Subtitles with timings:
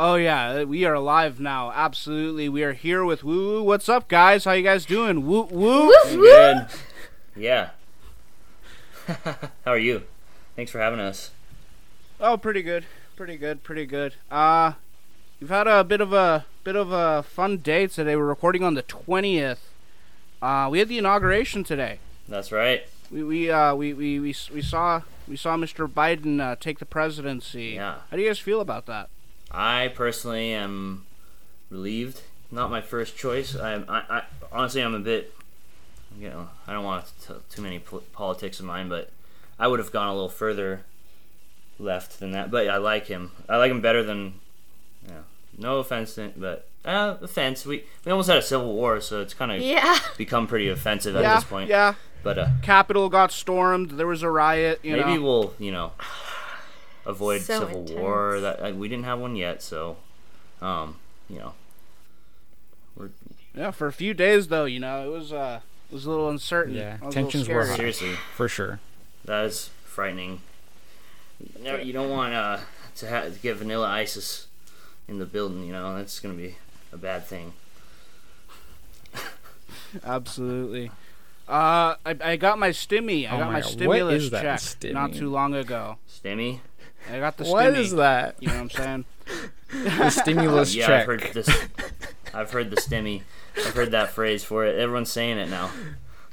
[0.00, 1.72] Oh yeah, we are live now.
[1.72, 3.62] Absolutely, we are here with Woo Woo.
[3.64, 4.44] What's up, guys?
[4.44, 5.26] How you guys doing?
[5.26, 5.92] Woo Woo.
[6.04, 6.68] Good.
[7.34, 7.70] Yeah.
[9.24, 10.04] How are you?
[10.54, 11.32] Thanks for having us.
[12.20, 12.86] Oh, pretty good,
[13.16, 14.14] pretty good, pretty good.
[14.30, 14.74] Uh,
[15.40, 18.14] we've had a bit of a bit of a fun day today.
[18.14, 19.72] We're recording on the twentieth.
[20.40, 21.98] Uh, we had the inauguration today.
[22.28, 22.86] That's right.
[23.10, 25.88] We we uh we we we, we saw we saw Mr.
[25.88, 27.70] Biden uh, take the presidency.
[27.70, 27.96] Yeah.
[28.08, 29.10] How do you guys feel about that?
[29.50, 31.06] I personally am
[31.70, 32.22] relieved.
[32.50, 33.56] Not my first choice.
[33.56, 35.34] I, I, I honestly, I'm a bit.
[36.18, 39.10] You know, I don't want to tell too many pol- politics of mine, but
[39.58, 40.82] I would have gone a little further
[41.78, 42.50] left than that.
[42.50, 43.32] But I like him.
[43.48, 44.34] I like him better than.
[45.06, 45.20] Yeah.
[45.56, 47.66] No offense, to- but uh, offense.
[47.66, 49.98] We we almost had a civil war, so it's kind of Yeah.
[50.16, 51.68] become pretty offensive at yeah, this point.
[51.68, 51.94] yeah.
[52.22, 53.92] But uh, Capitol got stormed.
[53.92, 54.80] There was a riot.
[54.82, 55.22] You maybe know.
[55.22, 55.92] we'll you know
[57.08, 59.96] avoid So civil war that uh, we didn't have one yet so
[60.62, 60.96] um
[61.28, 61.54] you know
[62.96, 63.10] we're
[63.54, 66.28] Yeah, for a few days though, you know, it was uh it was a little
[66.28, 66.74] uncertain.
[66.74, 67.76] Yeah, It was a little tensions were high.
[67.76, 68.78] seriously for sure.
[69.24, 70.42] that is frightening
[71.62, 72.58] no, you don't want uh
[72.96, 74.46] to, ha- to get vanilla isis
[75.08, 76.56] in the building you know that's gonna be
[76.92, 77.52] a bad thing
[80.04, 80.90] Absolutely.
[81.48, 83.26] Uh, I, I got my stimmy.
[83.26, 84.92] I Oh got my my, God, what stimulus that check stimmy?
[84.92, 85.96] not too long ago.
[86.10, 86.60] stimmy
[87.12, 87.78] I got the What stimmy.
[87.78, 88.36] is that?
[88.40, 89.04] You know what I'm saying?
[89.70, 91.00] The stimulus yeah check.
[91.00, 91.48] i've heard this
[92.32, 93.20] i've heard the stimmy
[93.58, 95.70] i've heard that phrase for it everyone's saying it now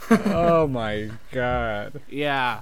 [0.09, 2.01] oh my god.
[2.09, 2.61] Yeah.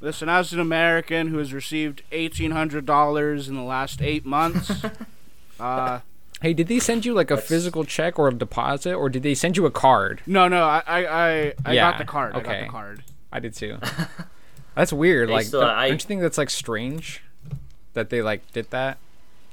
[0.00, 4.70] Listen, as an American who has received eighteen hundred dollars in the last eight months,
[5.60, 6.00] uh,
[6.40, 9.24] Hey, did they send you like a That's- physical check or a deposit, or did
[9.24, 10.22] they send you a card?
[10.24, 12.34] no, no, I, I, I, I Yeah, got the card.
[12.36, 12.64] I got okay.
[12.64, 13.02] the card.
[13.32, 13.78] I did too.
[14.78, 15.28] That's weird.
[15.28, 17.22] They like, still- don't, I- don't you think that's like strange
[17.94, 18.98] that they like did that?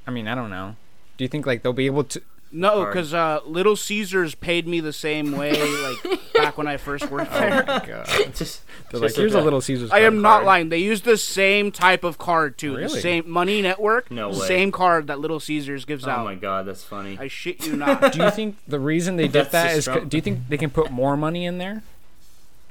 [0.06, 0.76] I mean, I don't know.
[1.18, 2.22] Do you think like they'll be able to?
[2.52, 5.50] No, because uh, Little Caesars paid me the same way,
[5.82, 7.64] like back when I first worked there.
[7.66, 8.06] My God.
[8.34, 9.90] just They're like, here's a that- little Caesar's.
[9.90, 10.46] I am card." not card.
[10.46, 10.68] lying.
[10.68, 12.70] They use the same type of card too.
[12.72, 13.00] The Really?
[13.00, 14.12] same Money Network.
[14.12, 14.34] No way.
[14.46, 16.20] Same card that Little Caesars gives oh out.
[16.20, 18.12] Oh my god that's funny I shit you not.
[18.12, 19.84] Do you think the reason they did That's that just is?
[19.86, 20.10] c- Trump.
[20.10, 21.82] Do you think they can put more money in there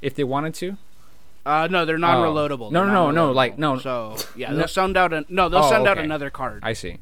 [0.01, 0.77] if they wanted to?
[1.45, 2.67] Uh, no, they're non-reloadable.
[2.67, 2.69] Oh.
[2.69, 3.35] No, They're no, no, no, non-reloadable.
[3.35, 3.77] like, no.
[3.79, 4.57] So yeah, No.
[4.57, 5.49] they'll send out a no.
[5.49, 6.05] They'll Oh, send out okay.
[6.05, 6.61] another card.
[6.63, 6.97] I see.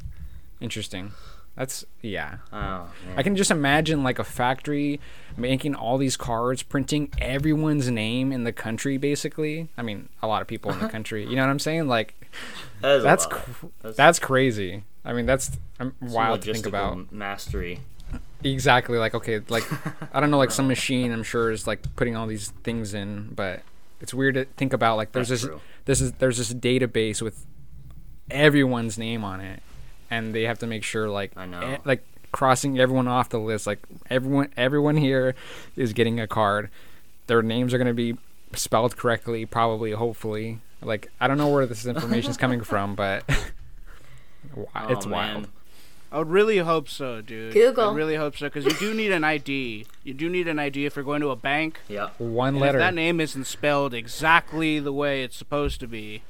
[0.61, 1.11] Interesting.
[1.55, 2.37] That's yeah.
[2.51, 2.89] oh man.
[3.15, 4.99] I can just imagine like a factory
[5.37, 8.97] making all these cards, printing everyone's name in the country.
[8.97, 11.25] Basically, I mean, a lot of people in the country.
[11.27, 11.87] You know what I'm saying?
[11.87, 12.15] Like
[12.81, 13.31] That is a that's lot.
[13.33, 14.83] cr- That's- that's crazy.
[15.05, 17.11] I mean, that's um, Some wild to think logistical about.
[17.11, 17.79] mastery
[18.43, 18.97] Exactly.
[18.97, 19.63] Like okay, like
[20.13, 23.29] I don't know, like some machine I'm sure is like putting all these things in,
[23.35, 23.61] but
[24.03, 24.97] it's weird to think about.
[24.97, 25.61] Like there's That's this true.
[25.85, 27.43] this is there's this database with
[28.29, 29.61] everyone's name on it,
[30.11, 31.59] and they have to make sure like I know.
[31.61, 33.65] eh, like crossing everyone off the list.
[33.65, 35.33] Like everyone everyone here
[35.75, 36.69] is getting a card.
[37.27, 38.17] Their names are gonna be
[38.53, 40.59] spelled correctly, probably, hopefully.
[40.81, 43.23] Like I don't know where this information is coming from, but
[44.55, 45.47] Wow, Oh, it's man.
[46.13, 46.15] Wild.
[46.15, 47.53] I would really hope so, dude.
[47.53, 47.89] Google.
[47.89, 49.85] I really hope so because you do need an ID.
[50.03, 51.79] You do need an ID if you're going to a bank.
[51.87, 52.77] Yeah, One And letter.
[52.77, 56.23] if that name isn't spelled exactly the way it's supposed to be,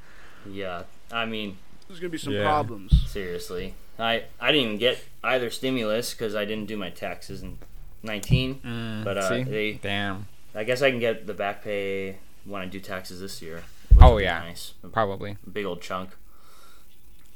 [0.49, 0.83] yeah.
[1.11, 1.57] I mean,
[1.87, 2.43] there's gonna be some Yeah.
[2.43, 3.03] problems.
[3.09, 7.59] seriously, I I didn't even get either stimulus because I didn't do my taxes in
[8.01, 8.55] 19.
[8.65, 9.43] Mm, but uh, see?
[9.43, 10.27] they, Damn.
[10.55, 13.63] I guess I can get the back pay when I do taxes this year.
[14.01, 14.39] Oh, yeah.
[14.39, 14.73] nice.
[14.83, 15.37] A Probably.
[15.51, 16.09] big old chunk.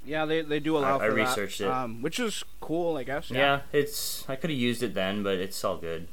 [0.08, 1.72] Yeah, they, they do allow I- I for researched that, it.
[1.72, 3.30] um, which is cool, I guess.
[3.30, 6.08] Yeah, it's I could have used it then, but it's all good.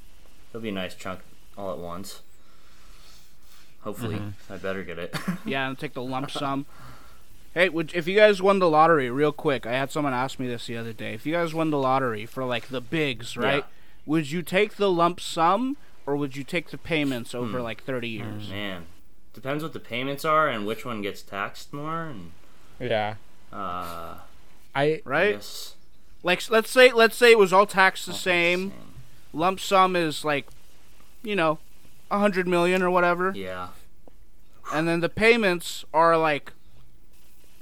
[0.51, 1.21] It'll be a nice chunk
[1.57, 2.21] all at once.
[3.83, 4.53] Hopefully, Mm-hmm.
[4.53, 5.15] I better get it.
[5.45, 6.67] Yeah, and take the lump sum.
[7.53, 10.47] Hey, would, if you guys won the lottery, real quick, I had someone ask me
[10.49, 11.15] this the other day.
[11.15, 13.59] If you guys won the lottery for like the bigs, right?
[13.65, 13.71] Yeah.
[14.07, 17.63] Would you take the lump sum or would you take the payments over Hmm.
[17.65, 18.49] like 30 years?
[18.51, 18.87] Man,
[19.35, 22.05] depends what the payments are and which one gets taxed more.
[22.07, 22.33] And
[22.81, 23.15] Yeah.
[23.55, 24.21] Uh, I
[24.75, 25.35] I Right?
[25.35, 25.75] guess
[26.23, 28.73] Like let's say let's say it was all taxed the all same.
[29.33, 30.47] Lump sum is like,
[31.23, 31.59] you know,
[32.11, 33.69] a hundred million or whatever, Yeah,
[34.73, 36.53] and then the payments are like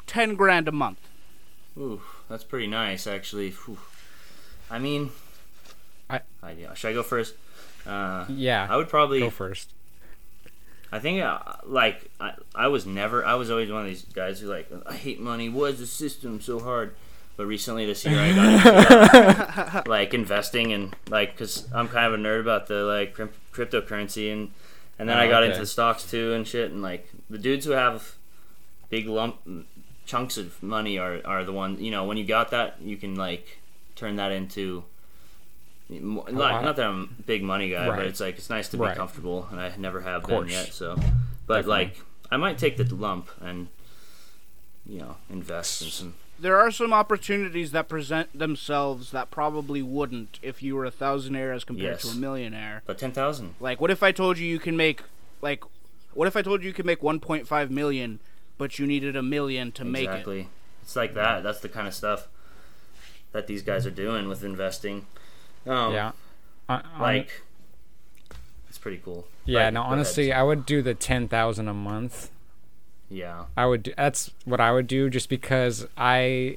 [0.06, 0.98] ten grand a month.
[1.78, 3.50] Ooh, that's pretty nice actually.
[3.50, 3.78] Whew.
[4.70, 5.10] I mean,
[6.10, 7.34] I- I yeah, should I go first?
[7.86, 8.66] Uh, yeah.
[8.70, 9.20] I would probably.
[9.20, 9.70] go first.
[10.92, 14.40] I think uh, like I, I was never I was always one of these guys
[14.40, 15.48] who like I hate money.
[15.48, 16.94] Why is the system so hard?
[17.36, 22.06] But recently this year I got into uh, like investing and like because I'm kind
[22.12, 24.50] of a nerd about the like cryp- cryptocurrency and
[24.98, 25.52] and then Oh, I got okay.
[25.54, 28.16] into stocks too and shit and like the dudes who have
[28.90, 29.36] big lump
[30.04, 33.14] chunks of money are are the ones you know when you got that you can
[33.14, 33.60] like
[33.96, 34.84] turn that into.
[36.00, 37.96] Mo- Not, not that I'm a big money guy, Right.
[37.98, 38.96] but it's like it's nice to be Right.
[38.96, 40.72] comfortable, and I never have been yet.
[40.72, 40.94] So,
[41.46, 41.70] but Definitely.
[41.70, 42.00] like
[42.30, 43.68] I might take the lump and
[44.86, 46.14] you know invest in some.
[46.38, 51.54] There are some opportunities that present themselves that probably wouldn't if you were a thousandaire
[51.54, 52.82] as compared to a millionaire.
[52.84, 55.02] But ten thousand, Like, what if I told you you can make,
[55.40, 55.62] like,
[56.14, 58.18] what if I told you you could make 1.5 million,
[58.58, 60.10] but you needed a million to make it?
[60.10, 60.48] exactly.
[60.82, 61.44] It's like that.
[61.44, 62.26] That's the kind of stuff
[63.30, 65.06] that these guys are doing with investing.
[65.66, 66.12] Um, yeah.
[66.68, 67.42] On- on- like
[68.68, 69.26] it's pretty cool.
[69.44, 69.66] yeah.
[69.66, 69.92] But No, go ahead.
[69.92, 72.30] honestly, I would do the ten thousand a month.
[73.10, 73.82] yeah, I would.
[73.84, 76.56] Do, that's what I would do, just because I,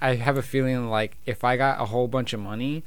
[0.00, 2.82] I have a feeling like if I got a whole bunch of money,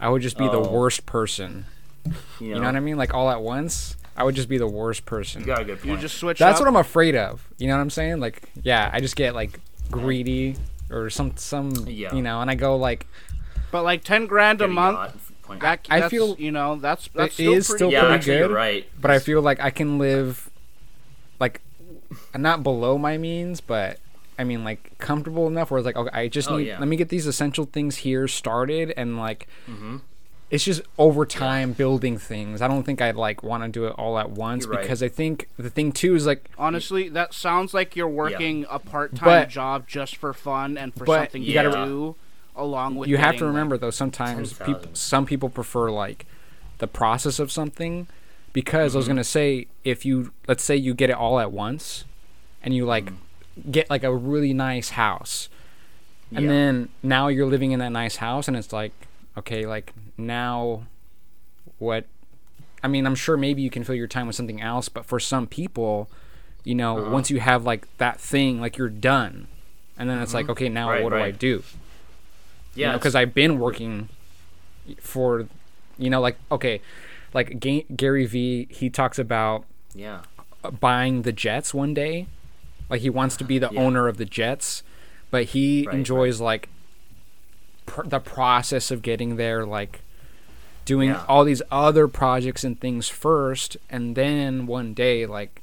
[0.00, 0.68] I would just be the Oh.
[0.70, 1.66] worst person.
[2.06, 2.96] you know, You know what I mean?
[2.96, 5.40] Like all at once, I would just be the worst person.
[5.42, 5.90] You got a good point.
[5.90, 6.66] You just switch That's up.
[6.66, 7.46] what I'm afraid of.
[7.58, 8.20] You know what I'm saying?
[8.20, 9.60] Like, yeah, I just get like
[9.90, 10.56] greedy
[10.90, 12.14] or some some Yeah.
[12.14, 13.06] you know, and I go like
[13.74, 17.42] but like 10 grand a month, yacht that, I feel- you know, that's, that's It
[17.42, 18.88] still is pretty still yeah, pretty actually, good, you're right.
[19.00, 20.48] but I feel like I can live
[21.40, 21.60] like
[22.36, 23.98] not below my means, but
[24.38, 26.78] I mean like comfortable enough where it's like okay, I just Oh, need yeah.
[26.78, 30.02] let me get these essential things here started and like Mhm.
[30.50, 32.62] it's just over time building things.
[32.62, 34.80] I don't think I'd like want to do it all at once right.
[34.82, 38.78] because I think the thing too is like Honestly, that sounds like you're working a
[38.78, 42.14] part-time job just for fun and for but something you you gotta- gotta do
[42.56, 46.26] along with you have to getting, like- remember though sometimes people some people prefer like
[46.78, 48.06] the process of something
[48.52, 48.96] because Mm-hmm.
[48.96, 52.04] I was gonna say if you let's say you get it all at once
[52.62, 53.70] and you like Mm-hmm.
[53.70, 55.48] get like a really nice house
[56.34, 56.50] and Yeah.
[56.50, 58.92] then now you're living in that nice house and it's like
[59.38, 60.84] okay like now
[61.78, 62.06] what
[62.82, 65.18] I mean I'm sure maybe you can fill your time with something else but for
[65.20, 66.08] some people
[66.64, 67.10] you know Uh-huh.
[67.10, 69.46] once you have like that thing like you're done
[69.98, 70.94] and then it's like okay now Mm-hmm.
[70.94, 71.62] Right, what do I do
[72.74, 74.08] yeah, because I've been working
[75.00, 75.46] for,
[75.98, 76.80] you know, like okay,
[77.32, 78.66] like Ga- Gary V.
[78.70, 80.22] He talks about yeah,
[80.80, 82.26] buying the Jets one day,
[82.90, 83.80] like he wants to be the Yeah.
[83.80, 84.82] owner of the Jets,
[85.30, 86.68] but he Right, enjoys like
[87.86, 90.00] pr- the process of getting there, like
[90.84, 91.24] doing Yeah.
[91.28, 95.62] all these other projects and things first, and then one day, like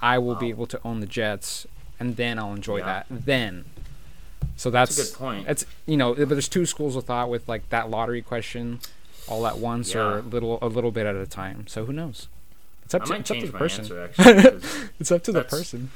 [0.00, 1.66] I will be able to own the Jets,
[2.00, 2.84] and then I'll enjoy Yeah.
[2.86, 3.06] that.
[3.10, 3.64] Then.
[4.56, 5.46] So that's, That's a good point.
[5.46, 8.80] That's you know, but there's two schools of thought with like that lottery question,
[9.28, 10.20] all at once or Yeah.
[10.20, 11.66] a little a little bit at a time.
[11.66, 12.28] So who knows?
[12.84, 13.80] It's up I to it's up to the person.
[13.84, 14.60] answer actually.
[14.98, 15.90] It's up to the person.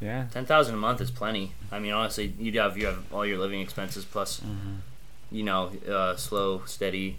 [0.00, 0.26] Yeah.
[0.32, 1.52] Ten thousand a month is plenty.
[1.72, 4.74] I mean, honestly, you have you have all your living expenses plus, Mm-hmm.
[5.30, 7.16] you know, uh, slow, steady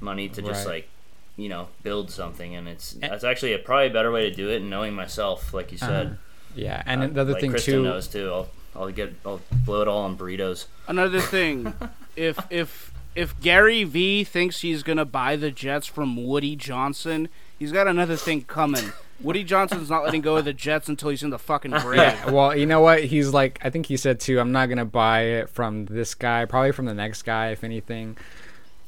[0.00, 0.74] money to just Right.
[0.74, 0.88] like,
[1.36, 4.48] you know, build something, and it's that's actually a probably a better way to do
[4.50, 4.56] it.
[4.62, 6.14] And knowing myself, like you said, Uh-huh.
[6.56, 7.82] Yeah, and Uh, the other like thing Kristen too.
[7.82, 8.30] knows too.
[8.32, 10.66] I'll I'll get I'll blow it all on burritos.
[10.88, 11.74] Another thing,
[12.16, 17.28] if if if Gary V thinks he's gonna buy the Jets from Woody Johnson,
[17.58, 18.92] he's got another thing coming.
[19.20, 21.98] Woody Johnson's not letting go of the Jets until he's in the fucking grave.
[22.00, 23.04] Yeah, well, you know what?
[23.04, 24.40] He's like, I think he said too.
[24.40, 26.44] I'm not gonna buy it from this guy.
[26.44, 28.16] Probably from the next guy, if anything.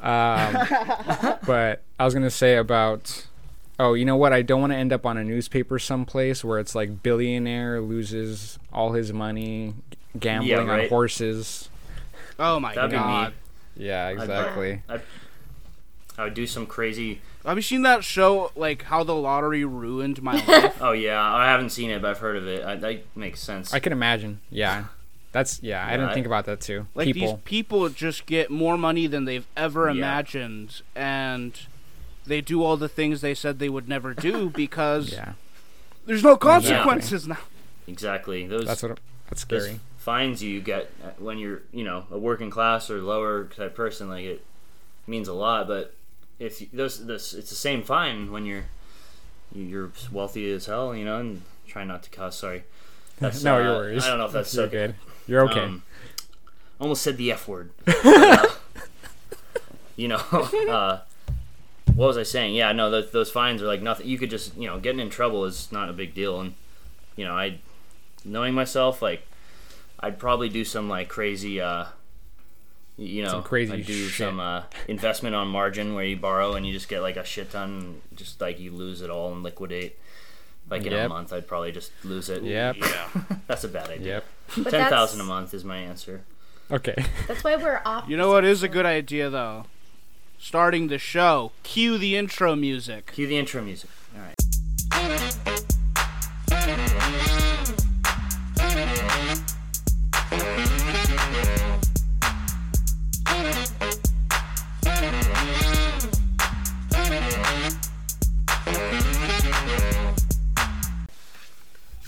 [0.01, 0.57] Um,
[1.47, 3.27] but I was gonna say about.
[3.79, 4.33] Oh, you know what?
[4.33, 8.59] I don't want to end up on a newspaper someplace where it's like billionaire loses
[8.73, 9.75] all his money
[10.19, 10.89] gambling on right.
[10.89, 11.69] horses.
[12.39, 13.33] Oh my That'd god!
[13.77, 13.85] me.
[13.87, 14.83] Yeah, I'd- exactly.
[14.89, 15.03] I'd,
[16.19, 17.21] I would do some crazy.
[17.45, 20.79] Have you seen that show, like how the lottery ruined my life?
[20.81, 22.65] Oh yeah, I haven't seen it, but I've heard of it.
[22.65, 23.73] I, that makes sense.
[23.75, 24.41] I can imagine.
[24.51, 24.87] Yeah,
[25.33, 25.87] that's yeah.
[25.87, 26.87] I didn't I- think about that too.
[26.95, 27.33] Like People.
[27.35, 29.93] these people just get more money than they've ever Yeah.
[29.93, 31.59] imagined, and
[32.27, 35.33] they do all the things they said they would never do because Yeah,
[36.07, 37.39] there's no consequences now.
[37.87, 38.47] exactly.
[38.47, 39.01] Those that's what.
[39.29, 39.81] That's those scary.
[39.99, 44.25] fines you get when you're you know a working class or lower type person like
[44.25, 44.45] it
[45.09, 45.95] means a lot but
[46.39, 48.67] if you, those this it's the same fine when you're
[49.53, 52.63] you're wealthy as hell you know and try not to cuss sorry
[53.19, 54.05] that's, no, uh, your worries.
[54.05, 54.95] I don't know if that's You're so good.
[55.27, 55.61] You're okay.
[55.61, 55.83] um,
[56.79, 57.71] almost said the F word.
[57.87, 58.47] But, uh,
[59.97, 61.01] you know, uh,
[61.97, 62.55] what was I saying?
[62.55, 64.07] Yeah, no, those, those fines are like nothing.
[64.07, 66.41] You could just, you know, getting in trouble is not a big deal.
[66.41, 66.55] And,
[67.17, 67.59] you know, I,
[68.25, 69.27] knowing myself, like,
[69.99, 71.87] I'd probably do some, like, crazy, uh,
[72.99, 74.27] you know, Some crazy I'd do shit.
[74.27, 77.51] some uh, investment on margin where you borrow and you just get like a shit
[77.51, 79.99] ton, and just like you lose it all and liquidate.
[80.71, 82.43] Like in a month, I'd probably just lose it.
[82.43, 82.77] Yep.
[82.79, 83.09] Yeah.
[83.47, 84.23] That's a bad idea.
[84.57, 84.71] Yep.
[84.71, 86.23] Ten thousand a month is my answer.
[86.71, 86.97] Okay.
[87.29, 88.09] That's why we're off.
[88.09, 89.67] You know what is a good idea though?
[90.39, 91.53] starting the show.
[91.63, 93.13] Cue the intro music.
[93.13, 93.91] Cue the intro music.
[94.15, 94.35] All right.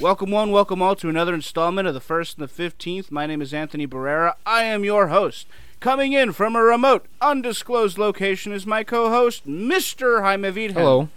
[0.00, 3.10] Welcome one, welcome all to another installment of the first and the fifteenth.
[3.10, 4.34] My name is Anthony Barrera.
[4.46, 5.48] I am your host.
[5.80, 10.22] Coming in from a remote, undisclosed location is my co-host, Mr.
[10.22, 10.72] Jaime Vidhan.
[10.72, 11.08] Hello.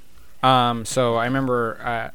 [0.43, 1.79] Um, so I remember.
[1.83, 2.09] Uh,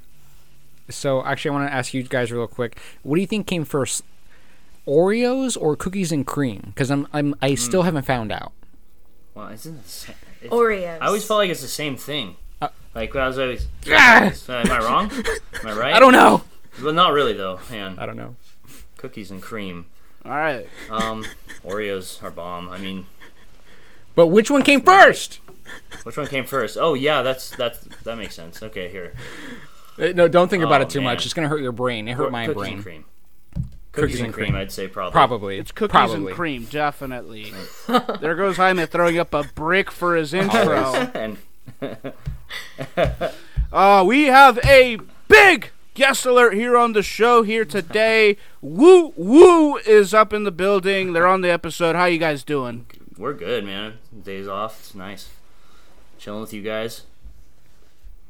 [0.88, 2.78] so actually, I want to ask you guys real quick.
[3.02, 4.04] What do you think came first,
[4.86, 6.62] Oreos or cookies and cream?
[6.66, 8.52] Because I'm, I'm, I still haven't found out.
[9.34, 10.14] Well, isn't it?
[10.42, 10.98] It's, Oreos.
[11.00, 12.36] I always felt like it's the same thing.
[12.62, 13.66] Uh, like I was always.
[13.90, 14.30] Ah!
[14.48, 15.10] Uh, am I wrong?
[15.10, 15.94] Am I right?
[15.94, 16.42] I don't know.
[16.80, 17.58] Well, not really though.
[17.70, 18.36] Man, I don't know.
[18.98, 19.86] cookies and cream.
[20.26, 20.68] All right.
[20.90, 21.24] Um,
[21.64, 22.68] Oreos are bomb.
[22.68, 23.06] I mean,
[24.14, 25.40] But which one came first?
[26.04, 26.76] which one came first?
[26.80, 28.62] Oh yeah, that's that's that makes sense.
[28.62, 29.14] Okay, here.
[29.98, 31.14] Uh, No, don't think about Oh, it too man.
[31.14, 31.24] much.
[31.24, 32.06] It's gonna hurt your brain.
[32.08, 32.54] It hurt my brain.
[32.82, 32.96] cookies brain.
[32.96, 33.04] And cream.
[33.92, 35.12] Cookies, and cream, I'd say probably.
[35.12, 35.58] Probably.
[35.58, 36.26] It's cookies Probably.
[36.26, 37.54] and cream, definitely.
[38.20, 40.92] there goes Jaime throwing up a brick for his intro.
[41.14, 41.38] and
[43.72, 48.36] Uh, we have a big guest alert here on the show here today.
[48.60, 51.12] Woo Woo is up in the building.
[51.12, 51.96] They're on the episode.
[51.96, 52.86] How you guys doing?
[53.18, 53.94] we're good, man.
[54.24, 54.78] Days off.
[54.80, 55.30] It's nice.
[56.18, 57.02] Chilling with you guys.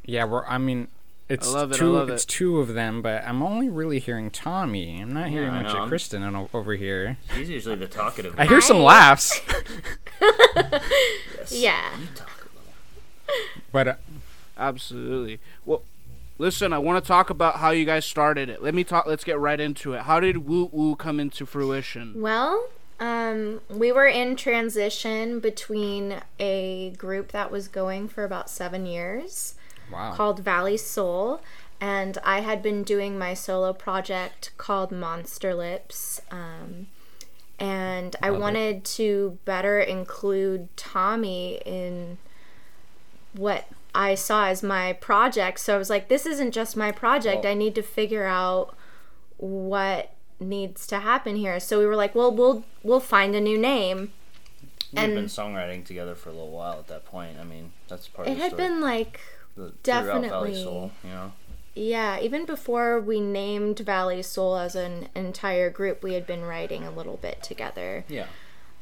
[0.05, 0.47] Yeah, we're.
[0.47, 0.87] I mean,
[1.29, 1.91] it's I love it, I two.
[1.93, 2.29] love it's it.
[2.29, 5.01] two of them, but I'm only really hearing Tommy.
[5.03, 7.19] I'm not hearing I much know, of I'm- Kristen over here.
[7.35, 8.39] He's usually the talkative.
[8.39, 8.83] I hear some Hi.
[8.85, 9.41] laughs,
[11.51, 11.97] Yeah.
[13.73, 13.95] but uh,
[14.57, 15.41] Absolutely.
[15.65, 15.83] Well,
[16.39, 18.63] listen, I want to talk about how you guys started it.
[18.63, 19.07] Let me talk.
[19.07, 20.03] Let's get right into it.
[20.03, 22.21] How did Woo Woo come into fruition?
[22.21, 28.87] Well, um, we were in transition between a group that was going for about seven
[28.87, 29.55] years
[29.93, 30.13] wow.
[30.15, 31.41] called Valley Soul,
[31.81, 36.21] and I had been doing my solo project called Monster Lips.
[36.31, 36.87] Um,
[37.59, 38.43] and I Love it.
[38.43, 42.19] wanted to better include Tommy in
[43.33, 43.67] what
[43.97, 45.59] I saw as my project.
[45.61, 47.45] So I was like, this isn't just my project.
[47.45, 48.75] Well- I need to figure out
[49.39, 51.59] what needs to happen here.
[51.61, 54.13] So we were like, well, we'll we'll find a new name.
[54.93, 57.39] We've and- been songwriting together for a little while at that point.
[57.41, 58.69] I mean, that's part It of the It had story.
[58.69, 59.21] been like
[59.57, 61.33] The- throughout Valley definitely- Soul, you know.
[61.75, 66.85] Yeah, even before we named Valley Soul as an entire group, we had been writing
[66.85, 68.05] a little bit together.
[68.09, 68.27] Yeah.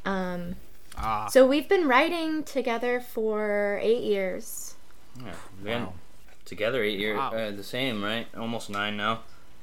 [0.04, 0.56] Um,
[0.96, 4.73] Ah, so we've been writing together for eight years.
[5.22, 5.32] Yeah.
[5.56, 5.92] We've been Wow.
[6.44, 7.16] together eight years.
[7.18, 7.30] Wow.
[7.32, 8.26] Uh, the same, right?
[8.36, 9.20] Almost nine now.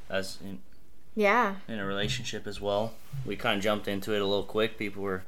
[0.10, 0.60] As in,
[1.16, 2.94] Yeah, in a relationship as well.
[3.26, 4.78] We kind of jumped into it a little quick.
[4.78, 5.24] People were.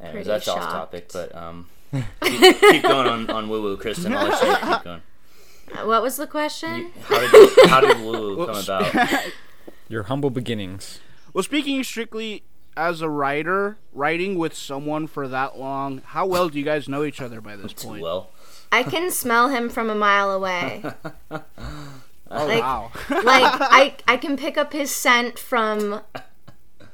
[0.00, 0.72] Anyways, Pretty that's off shocked.
[0.72, 1.68] topic, but um,
[2.22, 4.14] keep, keep going on on woo woo, Kristen.
[4.14, 5.02] I'll let you keep going.
[5.72, 6.90] Uh, what was the question?
[7.02, 8.94] How did how did woo woo come about?
[9.88, 11.00] Your humble beginnings.
[11.34, 12.44] well, speaking strictly
[12.76, 17.04] as a writer, writing with someone for that long, how well do you guys know
[17.04, 18.00] each other by this point?
[18.02, 18.30] Well,
[18.72, 20.82] I can smell him from a mile away.
[21.30, 21.42] oh
[22.30, 22.90] like- wow.
[23.10, 26.00] like I I can pick up his scent from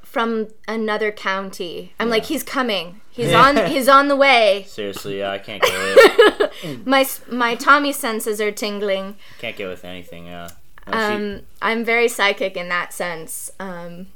[0.02, 1.92] from another county.
[2.00, 3.00] I'm like he's coming.
[3.10, 4.64] He's on he's on the way.
[4.68, 9.16] seriously, yeah, I can't get with My s- my Tommy senses are tingling.
[9.38, 10.26] can't get with anything.
[10.26, 10.48] Yeah.
[10.86, 13.50] No, she- Um I'm very psychic in that sense.
[13.60, 14.06] Um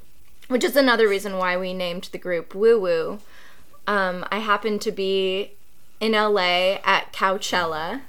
[0.49, 3.19] which is another reason why we named the group Woo Woo.
[3.87, 5.53] Um I happen to be
[6.01, 8.01] in LA at Coachella.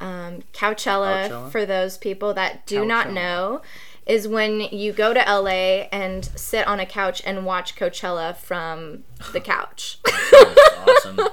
[0.00, 1.50] Um, Coachella, Coachella?
[1.50, 3.62] for those people that do not know,
[4.06, 9.04] is when you go to LA and sit on a couch and watch Coachella from
[9.32, 9.98] the couch.
[10.86, 11.20] awesome.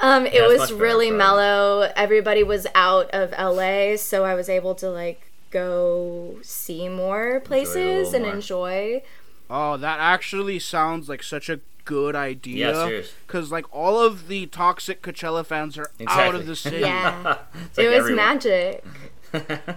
[0.00, 1.90] Um, it Yeah, was much better really mellow.
[1.96, 8.12] Everybody was out of LA, so I was able to like go see more places
[8.12, 8.34] little and more.
[8.34, 9.02] enjoy.
[9.48, 12.88] Oh, that actually sounds like such a good idea.
[12.88, 13.02] Yeah.
[13.26, 16.78] Because like all of the toxic Coachella fans are out of the city.
[16.78, 18.84] Yeah, It's it like was everyone- magic.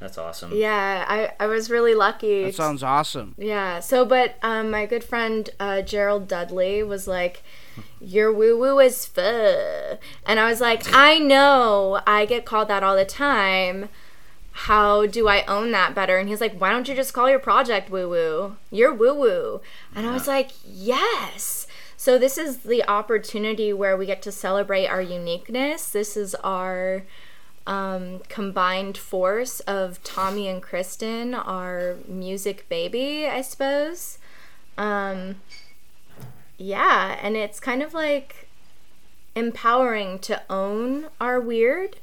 [0.00, 0.50] That's awesome.
[0.52, 2.42] Yeah, I, I was really lucky.
[2.44, 3.36] That sounds awesome.
[3.38, 3.78] Yeah.
[3.78, 7.44] So, but um, my good friend uh, Gerald Dudley was like,
[8.00, 12.00] "Your woo woo is fuh," and I was like, "I know.
[12.04, 13.90] I get called that all the time.
[14.52, 17.38] How do I own that better?" And he's like, "Why don't you just call your
[17.38, 18.56] project woo woo?
[18.70, 19.60] You're woo woo."
[19.94, 21.66] And I was like, "Yes."
[21.96, 25.88] So this is the opportunity where we get to celebrate our uniqueness.
[25.88, 27.04] This is our
[27.66, 34.18] um, combined force of Tommy and Kristen, our music baby, I suppose.
[34.76, 35.36] Um,
[36.58, 38.48] yeah, and it's kind of like
[39.34, 41.96] empowering to own our weird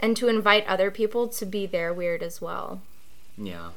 [0.00, 2.80] and to invite other people to be their weird as well.
[3.36, 3.70] Yeah.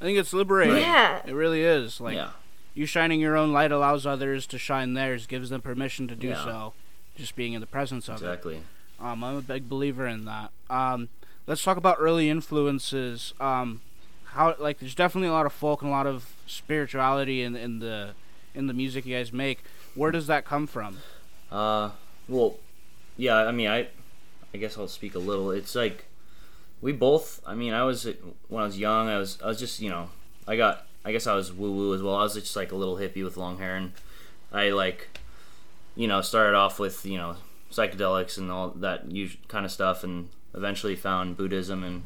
[0.00, 0.76] I think it's liberating.
[0.76, 1.20] Yeah.
[1.26, 2.00] It really is.
[2.00, 2.30] Like yeah.
[2.74, 6.28] you shining your own light allows others to shine theirs, gives them permission to do
[6.28, 6.44] Yeah.
[6.44, 6.72] so.
[7.16, 8.56] Just being in the presence of Exactly.
[8.56, 8.62] it.
[9.00, 10.50] Um, I'm a big believer in that.
[10.70, 11.08] Um,
[11.46, 13.34] let's talk about early influences.
[13.40, 13.80] Um,
[14.26, 17.80] how like there's definitely a lot of folk and a lot of spirituality in in
[17.80, 18.10] the
[18.54, 19.62] in the music you guys make.
[19.94, 20.98] Where does that come from?
[21.50, 21.90] Uh,
[22.28, 22.56] well,
[23.16, 23.36] yeah.
[23.36, 23.88] I mean, I,
[24.54, 25.50] I guess I'll speak a little.
[25.50, 26.04] It's like
[26.80, 27.40] we both.
[27.46, 28.04] I mean, I was
[28.48, 29.08] when I was young.
[29.08, 30.08] I was I was just you know
[30.48, 32.16] I got I guess I was woo woo as well.
[32.16, 33.92] I was just like a little hippie with long hair, and
[34.52, 35.08] I like
[35.94, 37.36] you know started off with you know
[37.70, 39.04] psychedelics and all that
[39.48, 42.02] kind of stuff, and eventually found Buddhism and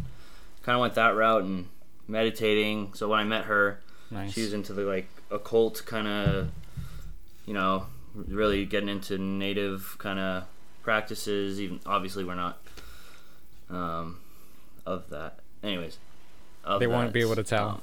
[0.62, 1.68] kind of went that route and
[2.06, 2.92] meditating.
[2.94, 4.32] So when I met her, Nice.
[4.32, 6.50] she was into the like occult kind of,
[7.46, 10.44] you know, really getting into native kind of
[10.84, 11.60] practices.
[11.60, 12.58] Even obviously we're not
[13.70, 14.18] um,
[14.86, 15.38] of that.
[15.62, 15.98] Anyways,
[16.64, 17.68] of They won't be able to tell.
[17.68, 17.82] um,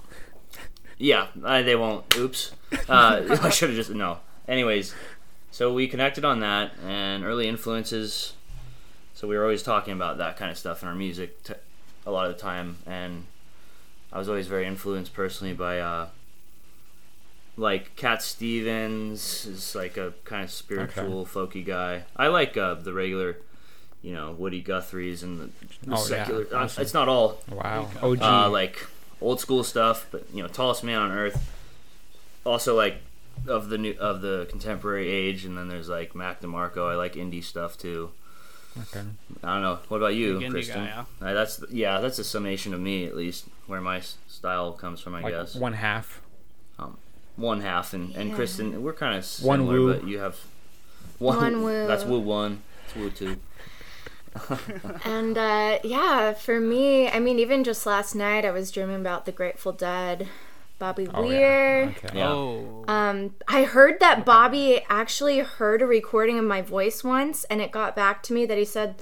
[0.98, 2.16] yeah, uh, they won't.
[2.18, 2.52] Oops.
[2.88, 4.20] Uh, I should have just no.
[4.48, 4.94] Anyways,
[5.52, 8.34] so we connected on that and early influences.
[9.14, 11.54] So we were always talking about that kind of stuff in our music t-
[12.06, 13.26] a lot of the time, and
[14.12, 16.08] I was always very influenced personally by uh,
[17.62, 22.04] like Cat Stevens is like a kind of spiritual, folky guy.
[22.18, 23.38] I like uh, the regular,
[24.02, 25.46] you know, Woody Guthrie's and the,
[25.88, 26.26] the Oh, yeah.
[26.26, 26.48] secular.
[26.56, 27.90] uh, it's not all Wow.
[28.02, 28.22] OG.
[28.22, 28.86] uh, like
[29.22, 31.38] old school stuff, but you know, tallest man on earth.
[32.46, 32.96] Also, like
[33.48, 36.90] of the new of the contemporary age, and then there's like Mac DeMarco.
[36.92, 38.12] I like indie stuff too.
[38.80, 39.06] okay.
[39.44, 39.80] I don't know.
[39.90, 40.86] What about you, Big Kristen?
[40.86, 41.28] guy, yeah.
[41.30, 45.14] Uh, that's yeah, that's a summation of me at least, where my style comes from.
[45.16, 46.22] I Like guess one half.
[47.36, 48.36] One half, and and Yeah.
[48.36, 49.94] Kristen, we're kind of One similar, woo.
[49.94, 50.38] but you have
[51.20, 51.38] one.
[51.38, 51.88] One woo.
[51.88, 52.62] That's woo one.
[52.86, 53.38] It's woo two.
[55.04, 59.26] And uh, yeah, for me, I mean, even just last night, I was dreaming about
[59.26, 60.28] the Grateful Dead,
[60.80, 61.84] Bobby Oh, Weir.
[61.84, 61.90] yeah.
[61.98, 62.18] Okay.
[62.18, 62.30] Yeah.
[62.32, 67.62] Oh, Um, I heard that Bobby actually heard a recording of my voice once, and
[67.62, 68.96] it got back to me that he said,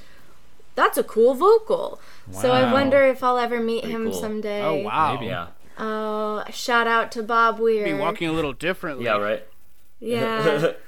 [0.76, 2.00] "That's a cool vocal."
[2.32, 4.20] So I wonder if I'll ever meet Pretty him cool.
[4.22, 4.64] someday.
[4.64, 5.14] oh wow.
[5.14, 5.28] Maybe.
[5.28, 5.48] Yeah.
[5.80, 7.86] Oh, shout out to Bob Weir.
[7.86, 9.06] Be walking a little differently.
[9.06, 9.18] Yeah.
[9.18, 9.48] Right.
[10.00, 10.72] Yeah.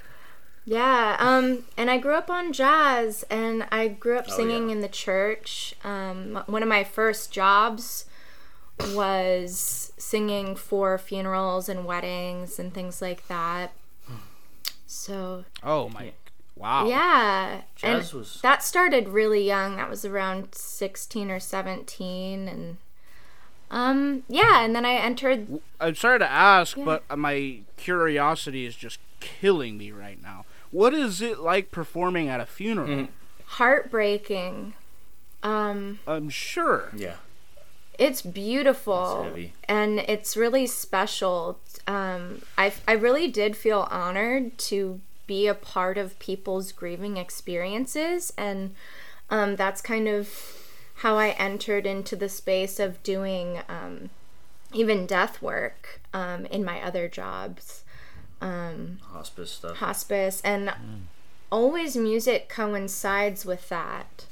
[0.64, 4.76] Yeah, um, and I grew up on jazz, and I grew up Oh, singing yeah.
[4.76, 5.74] in the church.
[5.82, 8.04] Um, one of my first jobs
[8.94, 13.72] was singing for funerals and weddings and things like that.
[14.86, 16.12] So Oh my.
[16.54, 16.86] Wow.
[16.86, 19.76] yeah, Jazz and was- that started really young.
[19.78, 22.76] That was around sixteen or seventeen, and
[23.72, 25.60] um, yeah, and then I entered.
[25.80, 26.84] I'm sorry to ask, Yeah.
[26.84, 30.44] but my curiosity is just killing me right now.
[30.70, 32.88] What is it like performing at a funeral?
[32.88, 33.08] Mhm.
[33.46, 34.74] Heartbreaking.
[35.42, 36.90] Um, I'm sure.
[36.96, 37.16] Yeah.
[37.98, 39.52] It's beautiful It's heavy.
[39.68, 41.58] and it's really special.
[41.86, 48.32] Um, I I really did feel honored to be a part of people's grieving experiences,
[48.36, 48.74] and
[49.30, 50.28] um, that's kind of
[51.02, 54.10] how I entered into the space of doing um,
[54.72, 57.82] even death work um, in my other jobs,
[58.40, 59.76] um, Hospice stuff.
[59.78, 60.72] hospice, and
[61.50, 64.26] always music coincides with that.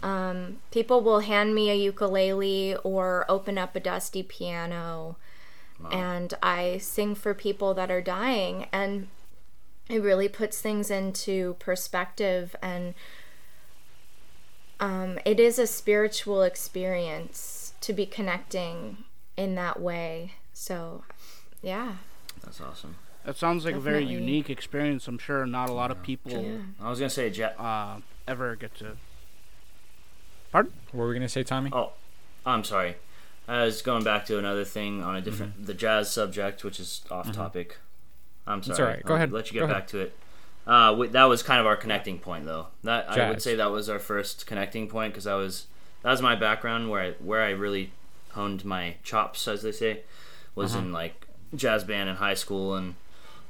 [0.00, 5.16] Um, people will hand me a ukulele or open up a dusty piano,
[5.90, 9.08] and I sing for people that are dying, and
[9.88, 12.54] it really puts things into perspective.
[12.62, 12.94] And
[14.82, 18.98] um, it is a spiritual experience to be connecting
[19.36, 20.32] in that way.
[20.52, 21.04] So,
[21.62, 21.94] yeah.
[22.44, 22.96] That's awesome.
[23.24, 25.06] That sounds like a very unique experience.
[25.06, 26.58] I'm sure not a lot of people Yeah.
[26.80, 28.96] I was gonna say, ja- uh, ever get to.
[30.50, 30.72] Pardon?
[30.90, 31.70] What were we gonna say, Tommy?
[31.72, 31.92] Oh,
[32.44, 32.96] I'm sorry.
[33.48, 37.02] I was going back to another thing on a different, the jazz subject, which is
[37.10, 37.76] off topic.
[38.46, 38.80] I'm sorry.
[38.80, 39.02] all right.
[39.04, 39.32] Go I'll ahead.
[39.32, 39.88] Let you get Go back ahead.
[39.88, 40.16] to it.
[40.66, 42.68] Uh, wi- that was kind of our connecting point, though.
[42.84, 45.66] That I would say that was our first connecting point because I was
[46.02, 47.90] that was my background where I where I really
[48.30, 50.00] honed my chops, as they say,
[50.54, 50.84] was Uh-huh.
[50.84, 52.94] in like jazz band in high school, and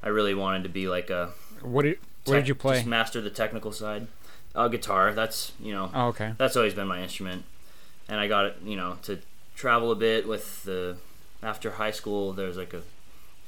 [0.02, 2.76] I really wanted to be like a What did tech- did you play?
[2.76, 4.06] Just master the technical side.
[4.54, 5.12] Uh, guitar.
[5.14, 6.32] That's you know Oh, okay.
[6.38, 7.44] that's always been my instrument
[8.08, 9.18] and i got it you know to
[9.54, 10.96] travel a bit with the
[11.42, 12.82] after high school there's like a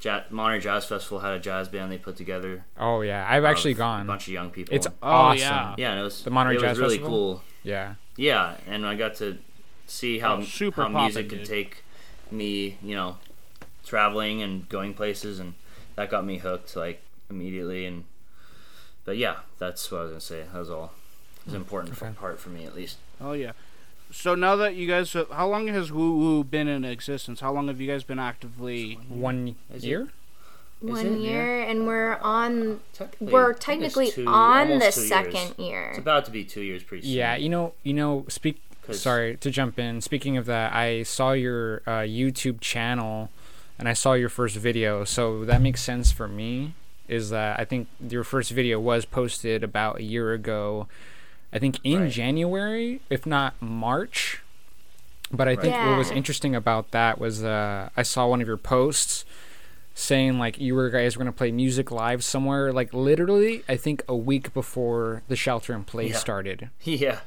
[0.04, 2.64] jazz, Monterey Jazz Festival had a jazz band they put together.
[2.78, 4.02] Oh yeah, I've actually gone.
[4.02, 4.74] a bunch of young people.
[4.74, 5.38] It's Oh, awesome.
[5.40, 5.74] yeah.
[5.78, 7.34] yeah, and it was The Monterey it Jazz was really Festival?
[7.36, 7.42] cool.
[7.62, 7.94] Yeah.
[8.16, 9.38] Yeah, and I got to
[9.86, 11.82] see how Oh, super how music could take
[12.30, 13.16] me, you know,
[13.84, 15.54] traveling and going places, and
[15.96, 17.86] that got me hooked like immediately.
[17.86, 18.04] And
[19.04, 20.42] but yeah, that's what I was gonna say.
[20.52, 20.92] That was all.
[21.40, 22.12] It was an important Okay.
[22.14, 22.98] part for me, at least.
[23.20, 23.52] Oh yeah.
[24.16, 27.40] So now that you guys, have, how long has Woo Woo been in existence?
[27.40, 28.94] How long have you guys been actively?
[29.08, 30.08] One Is it- year?
[30.80, 31.20] one it?
[31.20, 31.30] Yeah.
[31.30, 32.80] year, and we're on.
[32.92, 35.08] Technically, We're technically two- on the almost years.
[35.08, 35.88] second year.
[35.90, 37.12] It's about to be two years pretty soon.
[37.12, 38.60] Yeah, you know, you know, Speak.
[38.90, 40.02] Sorry to jump in.
[40.02, 43.30] Speaking of that, I saw your uh, YouTube channel,
[43.78, 45.04] and I saw your first video.
[45.04, 46.74] So that makes sense for me.
[47.08, 50.86] Is that I think your first video was posted about a year ago.
[51.54, 52.10] I think in Right.
[52.12, 54.40] January, if not March.
[55.32, 58.56] But I think what was interesting about that was uh, I saw one of your
[58.58, 59.24] posts
[59.94, 64.02] saying like you were guys were gonna play music live somewhere like literally I think
[64.08, 66.18] a week before the shelter in place Yeah.
[66.18, 66.70] started.
[66.84, 67.20] Yeah.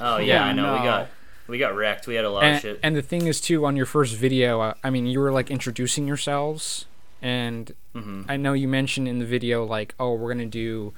[0.00, 0.72] Oh yeah, Yeah, I know.
[0.72, 1.08] We got
[1.48, 2.06] we got wrecked.
[2.06, 2.80] We had a lot of shit.
[2.82, 5.50] and the thing is too on your first video uh, i mean you were like
[5.50, 6.84] introducing yourselves
[7.22, 10.92] and hmm i know you mentioned in the video like oh we're gonna do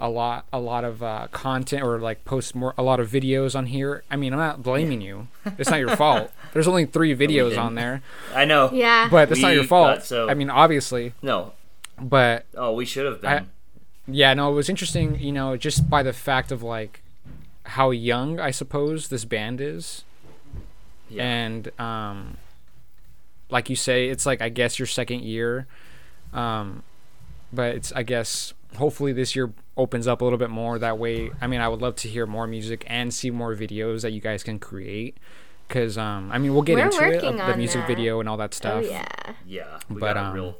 [0.00, 3.56] a lot a lot of uh, content or like post more a lot of videos
[3.56, 5.26] on here i mean i'm not blaming you
[5.58, 7.58] it's not your fault there's only three videos didn't.
[7.58, 8.00] on there
[8.34, 8.70] I know.
[8.72, 9.08] yeah.
[9.10, 11.52] but that's not your fault so- i mean obviously No.
[12.00, 13.30] but Oh, we should have been.
[13.30, 13.44] I-
[14.06, 17.02] yeah no it was interesting you know just by the fact of like
[17.64, 20.04] how young i suppose this band is
[21.10, 21.22] yeah.
[21.24, 22.36] and um
[23.50, 25.66] like you say it's like i guess your second year
[26.32, 26.82] um
[27.52, 31.30] but it's i guess hopefully this year opens up a little bit more that way
[31.40, 34.20] i mean i would love to hear more music and see more videos that you
[34.20, 35.16] guys can create
[35.68, 37.86] because um i mean we'll get We're into it working of the music that.
[37.88, 39.06] video and all that oh stuff yeah.
[39.46, 39.78] yeah.
[39.88, 40.58] We but, got a um, real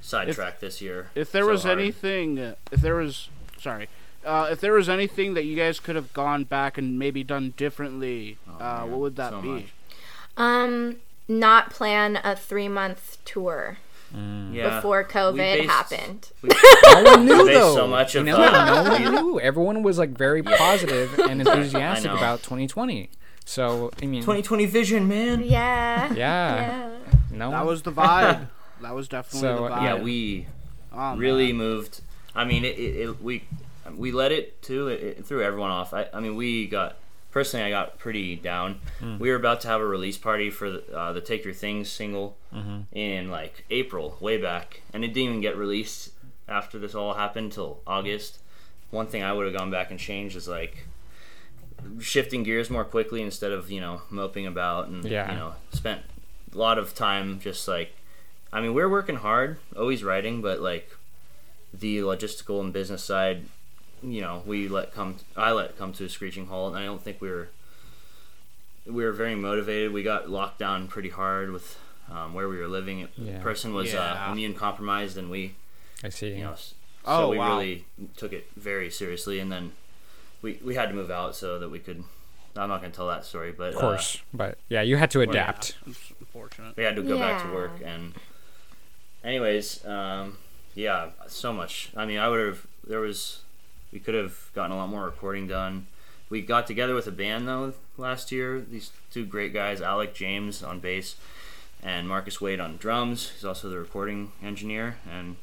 [0.00, 1.10] sidetrack this year.
[1.14, 1.78] If there So was hard.
[1.78, 3.88] anything, uh, if there was, sorry,
[4.24, 7.54] uh, if there was anything that you guys could have gone back and maybe done
[7.56, 9.48] differently, Oh, uh, what would that so be?
[9.48, 9.64] much.
[10.36, 10.96] Um,
[11.28, 13.78] not plan a three month tour
[14.14, 14.76] Yeah.
[14.76, 16.30] before COVID based- happened.
[16.42, 16.50] We,
[16.92, 20.42] no one knew though so much you know no one knew everyone was like very
[20.42, 23.08] positive and enthusiastic about 2020
[23.44, 25.42] so i mean 2020 vision, man.
[25.42, 26.12] Yeah.
[26.12, 26.90] yeah Yeah.
[27.30, 28.48] no That was the vibe.
[28.82, 29.82] that was definitely So, the vibe.
[29.82, 30.46] Yeah, we
[30.94, 31.56] Oh, really man.
[31.56, 32.02] moved.
[32.34, 33.44] I mean, it, it, it we
[33.96, 34.88] we let it too.
[34.88, 35.94] It, it threw everyone off.
[35.94, 36.96] I, I mean, we got
[37.32, 38.80] personally, I got pretty down.
[39.18, 41.90] We were about to have a release party for the, uh, the "Take Your Things"
[41.90, 42.36] single
[42.92, 46.10] in like April, way back, and it didn't even get released
[46.48, 48.38] after this all happened till August.
[48.90, 50.86] One thing I would have gone back and changed is like
[52.00, 55.30] shifting gears more quickly instead of you know moping about and Yeah.
[55.32, 56.02] you know spent
[56.54, 57.96] a lot of time just like
[58.54, 60.90] I mean, we're working hard, always writing, but like
[61.72, 63.46] the logistical and business side,
[64.02, 65.16] you know, we let come.
[65.36, 67.48] I let come to a screeching halt, and I don't think we were.
[68.86, 69.92] We were very motivated.
[69.92, 71.78] We got locked down pretty hard with
[72.10, 73.08] um, where we were living.
[73.16, 73.34] Yeah.
[73.34, 74.26] The person was Yeah.
[74.28, 75.54] uh, immune compromised, and we,
[76.02, 77.58] i see you know, s- Oh, so we wow.
[77.58, 77.84] really
[78.16, 79.38] took it very seriously.
[79.40, 79.72] And then
[80.40, 82.02] we we had to move out so that we could.
[82.54, 85.22] I'm not going to tell that story, but of course but yeah you had to
[85.22, 86.76] adapt Yeah, unfortunate.
[86.76, 88.12] we had to go back to work and
[89.24, 90.36] anyways um
[90.74, 93.41] yeah so much i mean i would have there was
[93.92, 95.86] we could have gotten a lot more recording done.
[96.30, 98.60] We got together with a band though last year.
[98.60, 101.16] These two great guys alec james on bass
[101.82, 103.30] and marcus wade on drums.
[103.34, 104.96] He's also the recording engineer.
[105.10, 105.36] And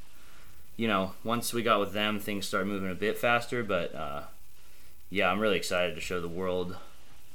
[0.77, 3.63] you know once we got with them things started moving a bit faster.
[3.63, 4.21] But uh
[5.11, 6.75] yeah i'm really excited to show the world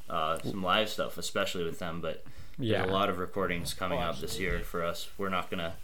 [0.09, 2.01] uh, some live stuff especially with them.
[2.01, 2.25] But
[2.59, 5.09] yeah there's a lot of recordings coming Oh, up this year for us.
[5.17, 5.75] We're not gonna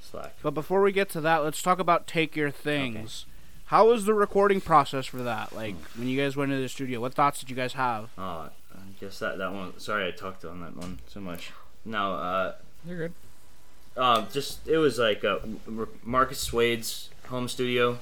[0.00, 0.34] slack.
[0.42, 3.26] But before we get to that, let's talk about Take Your Things.
[3.66, 5.54] How was the recording process for that?
[5.54, 8.10] Like when you guys went into the studio, what thoughts did you guys have?
[8.18, 9.78] Oh, I guess that that one.
[9.78, 11.52] Sorry, I talked on that one so much.
[11.84, 12.54] No, uh,
[12.86, 13.12] you're good
[13.96, 15.38] uh, just it was like uh,
[16.02, 17.98] Marcus Wade's home studio,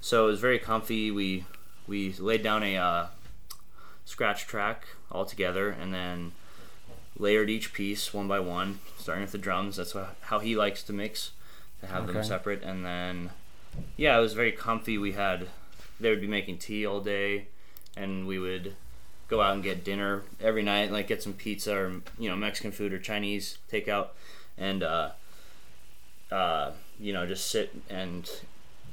[0.00, 1.10] so it was very comfy.
[1.10, 1.44] We
[1.86, 3.06] we laid down a uh,
[4.04, 6.32] scratch track all together, and then
[7.16, 9.76] layered each piece one by one, starting with the drums.
[9.76, 11.30] That's wha- how he likes to mix,
[11.80, 13.30] to have them separate, and then
[13.96, 14.98] yeah, it was very comfy.
[14.98, 15.48] We had
[16.00, 17.46] they would be making tea all day,
[17.96, 18.74] and we would
[19.28, 22.72] go out and get dinner every night, like get some pizza or you know Mexican
[22.72, 24.08] food or Chinese takeout,
[24.58, 25.10] and uh,
[26.30, 28.30] uh, you know just sit and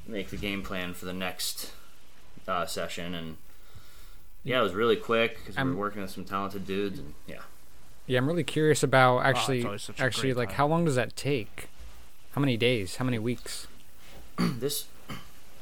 [0.06, 1.72] make the game plan for the next
[2.48, 3.14] uh, session.
[3.14, 3.38] And
[4.44, 7.42] yeah, it was really quick because we were working with some talented dudes, and yeah.
[8.06, 10.58] Yeah, I'm really curious about actually always such a actually like time.
[10.58, 11.68] how long does that take?
[12.32, 12.98] How many days?
[12.98, 13.68] How many weeks?
[14.60, 14.86] this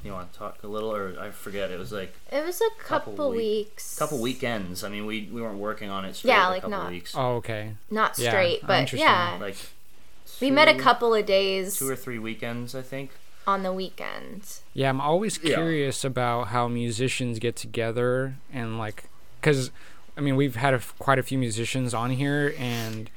[0.04, 2.70] you want to talk a little or i forget it was like It was a
[2.84, 3.38] Couple couple, week-
[3.70, 3.98] weeks.
[3.98, 6.62] couple weekends i mean we we weren't working on it straight Yeah, for a like
[6.62, 7.74] couple not- weeks Oh, okay.
[7.90, 9.08] Not Yeah, straight, but interesting.
[9.08, 9.38] yeah.
[9.42, 9.58] like
[10.42, 13.12] we met a couple of days two or three weekends i think
[13.48, 14.62] on the weekends.
[14.74, 15.54] Yeah, I'm always Yeah.
[15.56, 19.04] curious about how musicians get together and like,
[19.44, 19.70] cause,
[20.18, 23.08] I mean, we've had a f- quite a few musicians on here, and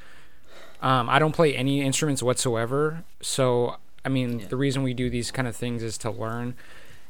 [0.82, 3.04] um, I don't play any instruments whatsoever.
[3.22, 4.46] So I mean, Yeah.
[4.48, 6.54] the reason we do these kind of things is to learn.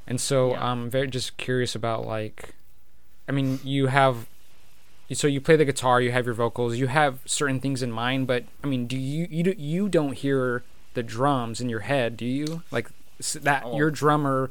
[0.06, 0.70] And so Yeah.
[0.70, 2.54] I'm very just curious about like,
[3.28, 4.26] I mean, you have,
[5.12, 8.26] so you play the guitar, you have your vocals, you have certain things in mind,
[8.26, 10.62] but I mean, do you you do, you don't hear
[10.94, 12.62] the drums in your head, do you?
[12.70, 12.88] Like
[13.42, 13.76] that Oh.
[13.76, 14.50] your drummer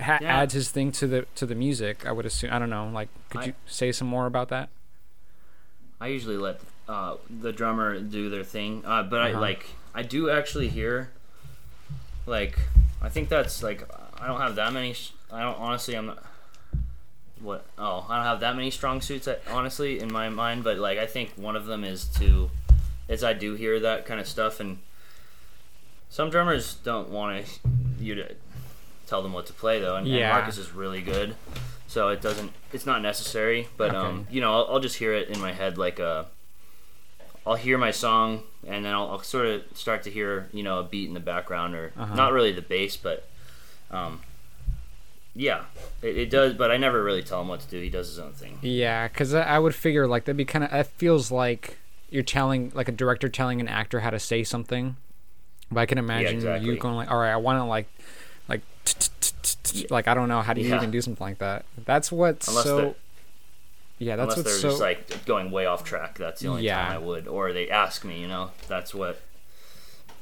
[0.00, 0.36] ha- Yeah.
[0.40, 2.06] adds his thing to the to the music.
[2.06, 2.52] I would assume.
[2.52, 2.88] I don't know.
[2.88, 4.68] Like, could I- you say some more about that?
[6.00, 9.40] I usually let uh, the drummer do their thing, uh, but I Uh-huh.
[9.40, 11.10] like I do actually hear
[12.26, 12.58] like
[13.00, 13.88] I think that's like
[14.20, 14.92] I don't have that many.
[14.92, 15.94] sh- I don't honestly.
[15.96, 16.22] I'm not.
[17.40, 17.66] What?
[17.78, 19.28] Oh, I don't have that many strong suits.
[19.28, 22.50] uh, Honestly, in my mind, but like I think one of them is to,
[23.08, 24.78] is I do hear that kind of stuff, and
[26.08, 27.50] some drummers don't want to
[28.00, 28.34] you to
[29.06, 30.30] tell them what to play though, and, and Yeah.
[30.32, 31.36] Marcus is really good,
[31.86, 32.52] so it doesn't.
[32.72, 35.76] It's not necessary, but um, you know, I'll, I'll just hear it in my head
[35.76, 36.24] like uh
[37.46, 40.80] I'll hear my song and then I'll, I'll sort of start to hear you know
[40.80, 42.14] a beat in the background or Uh-huh.
[42.14, 43.28] not really the bass, but
[43.90, 44.20] um,
[45.34, 45.64] yeah,
[46.02, 46.54] it, it does.
[46.54, 47.80] But I never really tell him what to do.
[47.80, 48.58] He does his own thing.
[48.62, 50.72] Yeah, because I, I would figure like that'd be kind of.
[50.72, 51.78] It feels like
[52.10, 54.96] you're telling like a director telling an actor how to say something.
[55.70, 56.68] But I can imagine exactly.
[56.68, 57.86] you going like, "All right, I want to like,
[58.48, 58.60] like,
[59.74, 59.86] Yeah.
[59.90, 62.96] like I don't know how do you even do something like that." That's what's so.
[63.98, 64.68] They're- Yeah, that's Unless they're so.
[64.70, 66.18] just like going way off track.
[66.18, 66.82] That's the only Yeah.
[66.84, 68.20] time I would, or they ask me.
[68.20, 69.20] You know, that's what.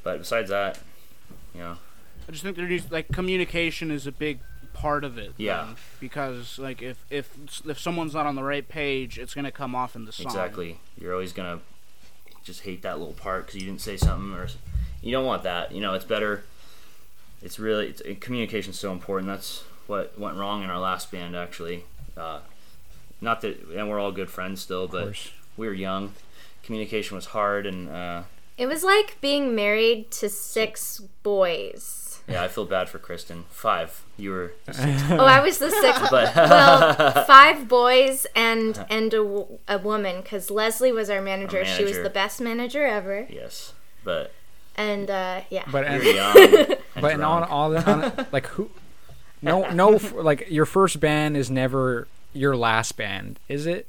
[0.03, 0.79] But besides that,
[1.55, 1.77] you know,
[2.29, 4.41] I just think there needs like communication is a big
[4.75, 5.33] part of it.
[5.37, 5.65] Yeah.
[5.67, 7.31] then, because like if if
[7.67, 10.27] if someone's not on the right page, it's gonna come off in the song.
[10.27, 10.79] exactly.
[11.01, 11.61] You're always gonna
[12.45, 14.47] just hate that little part because you didn't say something, or
[15.01, 15.73] you don't want that.
[15.73, 16.45] You know, it's better.
[17.43, 19.29] It's really it's, communication's so important.
[19.29, 21.85] That's what went wrong in our last band, actually.
[22.17, 22.41] Uh,
[23.21, 26.15] not that, and we're all good friends still, but we were young.
[26.63, 28.23] Communication was hard, and uh,
[28.57, 32.21] It was like being married to six boys.
[32.27, 33.45] yeah, I feel bad for Kristen.
[33.51, 36.07] Five, you were, Oh, I was the sixth.
[36.11, 41.59] but well, five boys and and a woman because Leslie was our manager.
[41.59, 43.75] Our She was the best manager ever, yes,
[44.05, 44.33] but
[44.77, 45.65] and uh, yeah.
[45.71, 46.37] But you and, were young.
[46.95, 47.53] and but in all drunk.
[47.53, 48.71] all the on, like who,
[49.43, 53.87] no no like your first band is never your last band, is it?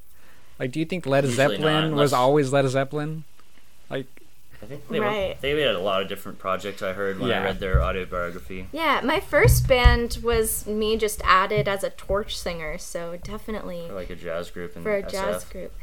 [0.60, 3.25] Like, do you think Led Usually not, Zeppelin was always Led Zeppelin?
[4.61, 5.37] Like, I think they, were, Right.
[5.41, 6.81] they had a lot of different projects.
[6.81, 7.41] I heard when Yeah.
[7.41, 8.67] I read their autobiography.
[8.71, 13.93] Yeah, my first band was me just added as a torch singer, so definitely for
[13.95, 15.11] like a jazz group and for a SF.
[15.11, 15.73] jazz group.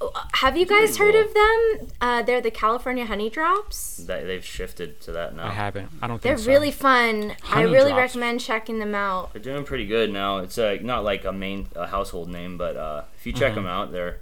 [0.00, 1.22] Uh, Have you guys heard cool.
[1.22, 1.88] of them?
[2.00, 4.06] Uh, they're the California Honeydrops.
[4.06, 5.46] That they've shifted to that now.
[5.48, 5.90] I haven't.
[6.00, 6.50] I don't They're think so.
[6.52, 7.34] really fun.
[7.50, 8.14] I really Drops.
[8.14, 9.32] recommend checking them out.
[9.32, 10.38] They're doing pretty good now.
[10.38, 13.56] It's uh, not like a main a household name, but uh, if you check Mhm.
[13.56, 14.18] them out, they're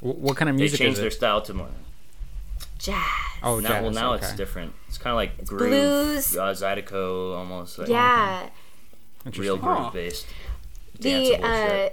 [0.00, 0.78] What kind of music?
[0.78, 1.68] they music changed is their style to more.
[2.82, 2.96] Jazz.
[3.44, 3.82] Oh, now, jazz.
[3.82, 4.26] well, now okay.
[4.26, 4.72] it's different.
[4.88, 6.36] It's kind of like groove, blues.
[6.36, 7.78] uh, Zydeco almost.
[7.78, 8.48] Like yeah.
[9.24, 9.60] real Interesting.
[9.60, 9.90] groove Huh.
[9.90, 10.26] based.
[10.98, 11.88] the uh,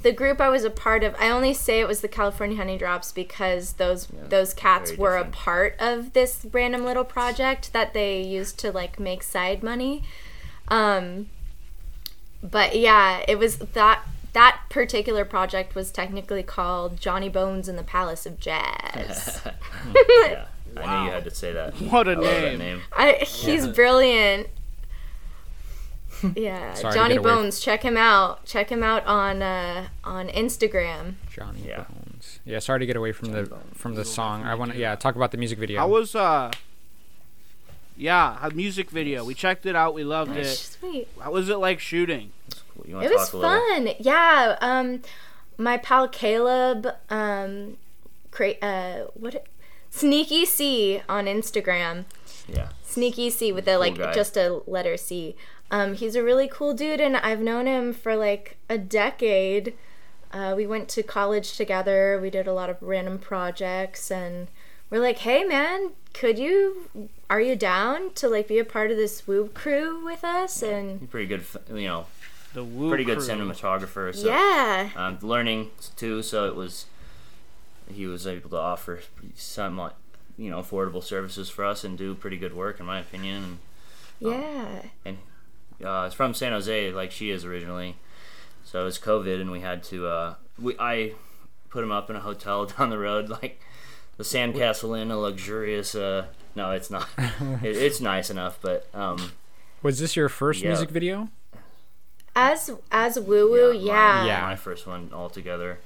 [0.00, 3.14] the group I was a part of, I only say it was the California Honeydrops
[3.14, 7.92] because those Yeah, those cats very were a part of this random little project that
[7.92, 10.02] they used to like make side money.
[10.68, 11.28] Um,
[12.42, 17.82] but yeah, it was that that particular project was technically called Johnny Bones in the
[17.82, 19.42] Palace of Jazz.
[20.08, 21.74] yeah, I knew you had to say that.
[21.74, 22.58] What a I name.
[22.58, 22.80] name.
[22.92, 23.72] I, he's Yeah.
[23.72, 24.46] brilliant.
[26.36, 27.58] Yeah, Sorry Johnny get away Bones.
[27.58, 28.44] Check him out.
[28.44, 31.14] Check him out on uh, on Instagram.
[31.34, 31.84] Johnny Yeah.
[31.88, 32.38] Bones.
[32.44, 33.64] Yeah, sorry to get away from the Bones.
[33.76, 34.44] from the song.
[34.44, 35.82] I want to yeah talk about the music video.
[35.82, 36.52] I was uh?
[37.96, 39.24] Yeah, a music video.
[39.24, 39.94] We checked it out.
[39.94, 40.44] We loved it.
[40.46, 41.08] Sweet.
[41.20, 42.30] How was it like shooting?
[42.74, 42.84] Cool.
[42.88, 43.68] You want It to was talk a little?
[43.68, 43.88] fun.
[44.00, 44.56] Yeah.
[44.60, 45.02] Um,
[45.58, 47.76] my pal Caleb, um,
[48.30, 49.34] cra- uh, what?
[49.34, 49.46] it-
[49.90, 52.06] Sneaky C on Instagram.
[52.48, 52.70] Yeah.
[52.82, 54.12] Sneaky C with the like guy.
[54.14, 55.36] just a letter C.
[55.70, 59.74] Um, he's a really cool dude, and I've known him for like a decade.
[60.32, 62.18] Uh, we went to college together.
[62.22, 64.48] We did a lot of random projects, and
[64.88, 66.88] we're like, "Hey, man, could you?
[67.28, 71.00] Are you down to like be a part of this Woo crew with us?" And
[71.00, 71.44] He's pretty good.
[71.68, 72.06] You know,
[72.54, 73.26] The Woo pretty good crew.
[73.28, 74.14] cinematographer.
[74.14, 76.22] So, yeah, um, learning too.
[76.22, 76.86] So it was
[77.92, 79.00] he was able to offer
[79.34, 79.96] somewhat
[80.38, 83.58] you know affordable services for us and do pretty good work in my opinion.
[84.20, 84.82] yeah.
[85.04, 85.18] And
[85.84, 87.96] uh, it's from San Jose, like she is originally.
[88.64, 90.06] So it was COVID, and we had to.
[90.06, 91.12] Uh, we I
[91.70, 93.60] put him up in a hotel down the road, like
[94.18, 95.94] the Sandcastle Inn, a luxurious.
[95.94, 97.08] Uh, no, it's not.
[97.62, 99.32] it, it's nice enough, but um,
[99.82, 100.68] was this your first Yeah.
[100.68, 101.28] music video?
[102.34, 104.40] As as woo woo, mine- yeah, Yeah.
[104.42, 105.78] my first one altogether.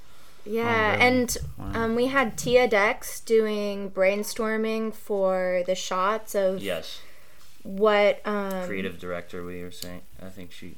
[0.45, 1.03] yeah, really?
[1.03, 1.37] and
[1.75, 7.01] um, we had Tia Dex doing brainstorming for the shots of Yes,
[7.65, 10.03] what um Creative director, we were saying.
[10.23, 10.77] I think she.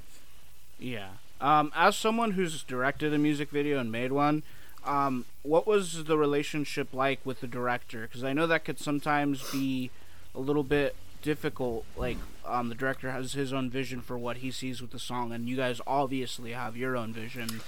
[0.78, 1.08] Yeah.
[1.40, 4.42] Um, as someone who's directed a music video and made one,
[4.84, 8.02] um, what was the relationship like with the director?
[8.02, 9.90] Because I know that could sometimes be
[10.34, 11.84] a little bit difficult.
[11.96, 12.16] Like,
[12.48, 15.48] um, the director has his own vision for what he sees with the song, and
[15.48, 17.60] you guys obviously have your own vision.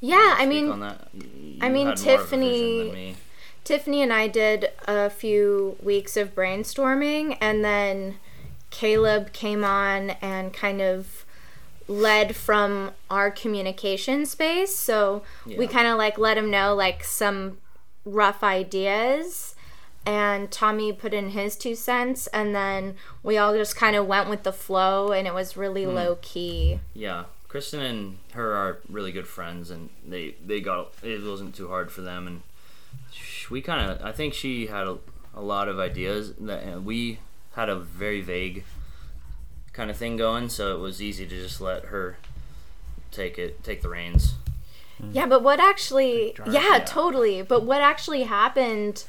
[0.00, 1.08] yeah i mean on that.
[1.14, 1.22] Y-
[1.60, 3.16] I you mean, had more of a vision Tiffany- me.
[3.64, 8.16] Tiffany and I did a few weeks of brainstorming, and then
[8.70, 11.24] Caleb came on and kind of
[11.86, 14.74] led from our communication space.
[14.74, 17.58] So we kind of like let him know like some
[18.04, 19.51] rough ideas,
[20.04, 24.28] and Tommy put in his two cents, and then we all just kind of went
[24.28, 25.94] with the flow, and it was really Hmm.
[25.94, 26.80] low key.
[26.94, 31.68] Yeah, Kristen and her are really good friends, and they they got it wasn't too
[31.68, 32.42] hard for them, and
[33.50, 34.98] we kind of I think she had a,
[35.34, 37.18] a lot of ideas that and we
[37.54, 38.64] had a very vague
[39.72, 42.16] kind of thing going, so it was easy to just let her
[43.10, 44.34] take it take the reins.
[45.12, 46.84] Yeah, but what actually, yeah, yeah.
[46.86, 47.42] totally.
[47.42, 49.04] But what actually happened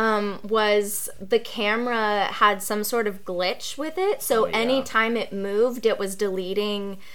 [0.00, 4.22] um, was the camera had some sort of glitch with it.
[4.22, 4.56] So Oh, yeah.
[4.56, 6.96] anytime it moved, it was deleting.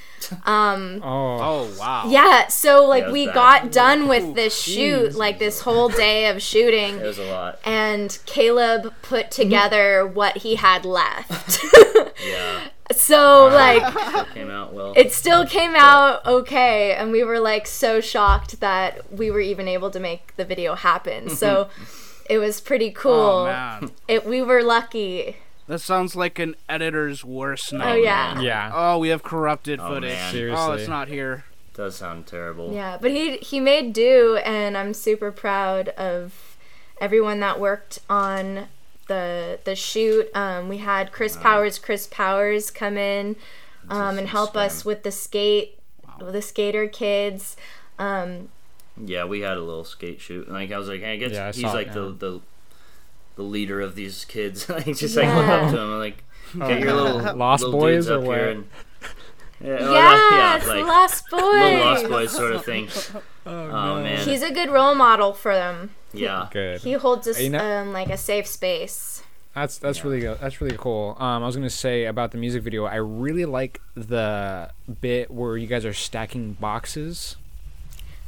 [0.45, 2.05] Um, Oh, Oh wow!
[2.07, 3.35] yeah, so like it was we bad.
[3.35, 5.15] got done with Ooh, this shoot, jeez.
[5.15, 6.95] like this whole day of shooting.
[6.99, 7.59] It was a lot.
[7.65, 11.59] And Caleb put together what he had left.
[12.25, 13.83] Yeah, so, like,
[14.27, 14.93] it came out well.
[14.95, 19.67] it still came out okay and we were like so shocked that we were even
[19.67, 21.67] able to make the video happen so
[22.29, 27.25] it was pretty cool Oh man, it we were lucky that sounds like an editor's
[27.25, 27.93] worst nightmare.
[27.93, 28.71] oh yeah yeah.
[28.73, 30.11] Oh, we have corrupted Oh, footage.
[30.11, 30.29] man.
[30.29, 30.75] Oh, Seriously.
[30.81, 31.43] it's not here.
[31.73, 32.71] It does sound terrible.
[32.73, 36.55] yeah but he he made do and i'm super proud of
[37.01, 38.67] everyone that worked on
[39.07, 43.35] the the shoot um, we had chris powers chris powers come in
[43.89, 45.77] um, and help us with the skate
[46.19, 47.57] the skater kids
[47.99, 48.47] um,
[49.03, 50.49] Yeah, we had a little skate shoot.
[50.49, 51.93] Like I was like, I guess Yeah, I he's saw it, like yeah.
[51.93, 52.41] the the
[53.35, 54.69] the leader of these kids.
[54.69, 55.91] I just like look up to him.
[55.93, 56.23] I'm like,
[56.57, 58.37] get your little Lost little Boys dudes or up what?
[58.37, 58.65] here and
[59.63, 61.41] yeah, well, yes, yeah, like Lost Boys.
[61.41, 62.87] little Lost Boys sort of thing.
[63.47, 65.91] Oh, Oh man, He's a good role model for them.
[66.13, 66.81] yeah, good.
[66.81, 69.21] He holds us You um, like a safe space.
[69.53, 70.03] That's that's Yeah.
[70.03, 70.39] really good.
[70.41, 71.15] That's really cool.
[71.19, 72.85] Um, I was gonna say about the music video.
[72.85, 77.35] I really like the bit where you guys are stacking boxes.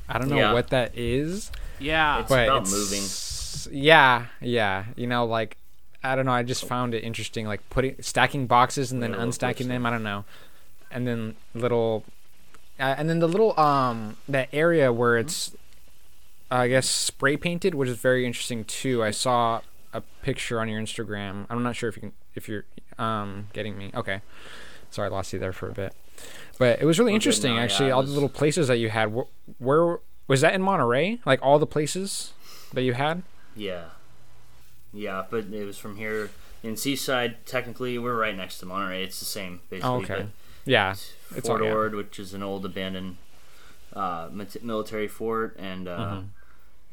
[0.10, 0.54] I don't know Yeah.
[0.54, 2.20] what that is, Yeah.
[2.22, 3.78] It's but about it's moving.
[3.84, 4.86] Yeah, yeah.
[4.96, 5.58] You know, like
[6.04, 6.32] I don't know.
[6.32, 9.86] I just found it interesting, like putting stacking boxes and then Yeah, unstacking them.
[9.86, 10.26] I don't know,
[10.92, 12.06] and then little,
[12.80, 15.54] uh, and then the little um that area where it's,
[16.50, 19.04] I guess spray painted, which is very interesting too.
[19.04, 21.46] I saw a picture on your Instagram.
[21.50, 22.66] I'm not sure if you can if you're
[23.00, 23.92] um getting me.
[23.94, 24.22] Okay,
[24.92, 25.94] sorry, I lost you there for a bit,
[26.58, 27.90] but it was really interesting now, actually.
[27.90, 29.14] it all the little places that you had.
[29.14, 29.26] Where,
[29.60, 31.20] where was that in Monterey?
[31.26, 32.34] Like all the places
[32.74, 33.24] that you had?
[33.56, 33.86] Yeah,
[34.94, 36.30] yeah, but it was from here
[36.64, 37.46] in Seaside.
[37.46, 39.04] Technically, we're right next to Monterey.
[39.04, 39.90] It's the same basically.
[39.90, 40.28] Oh, okay.
[40.66, 40.96] Yeah.
[41.36, 41.74] It's Fort all- yeah.
[41.74, 43.18] Ord, which is an old abandoned
[43.94, 44.30] uh,
[44.62, 46.22] military fort, and uh,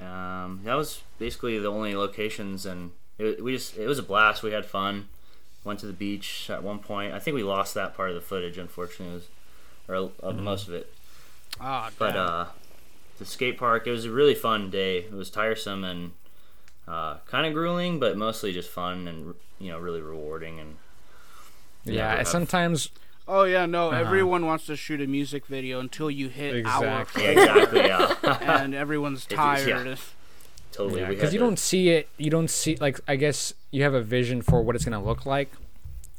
[0.01, 0.05] Mm-hmm.
[0.05, 2.67] um, that was basically the only locations.
[2.67, 4.43] And it, we just it was a blast.
[4.43, 5.09] We had fun.
[5.65, 7.15] Went to the beach at one point.
[7.15, 9.29] I think we lost that part of the footage, unfortunately, it was,
[9.89, 10.45] or uh, Mm-hmm.
[10.45, 10.93] most of it.
[11.61, 12.29] Ah, But damn.
[12.29, 12.47] uh,
[13.19, 14.99] the skate park, it was a really fun day.
[14.99, 16.13] It was tiresome and
[16.87, 20.61] uh, kind of grueling, but mostly just fun and you know really rewarding.
[20.61, 20.77] And
[21.85, 22.91] Yeah, never sometimes
[23.27, 23.89] oh yeah, no.
[23.91, 24.01] Uh-huh.
[24.01, 27.27] Everyone wants to shoot a music video until you hit Exactly.
[27.27, 29.87] hour yeah, exactly, yeah, and everyone's tired.
[29.87, 30.14] it's- yeah.
[30.77, 30.91] Tired.
[30.91, 31.05] totally.
[31.07, 32.09] because had you to- don't see it.
[32.19, 35.25] You don't see like I guess you have a vision for what it's gonna look
[35.27, 35.51] like,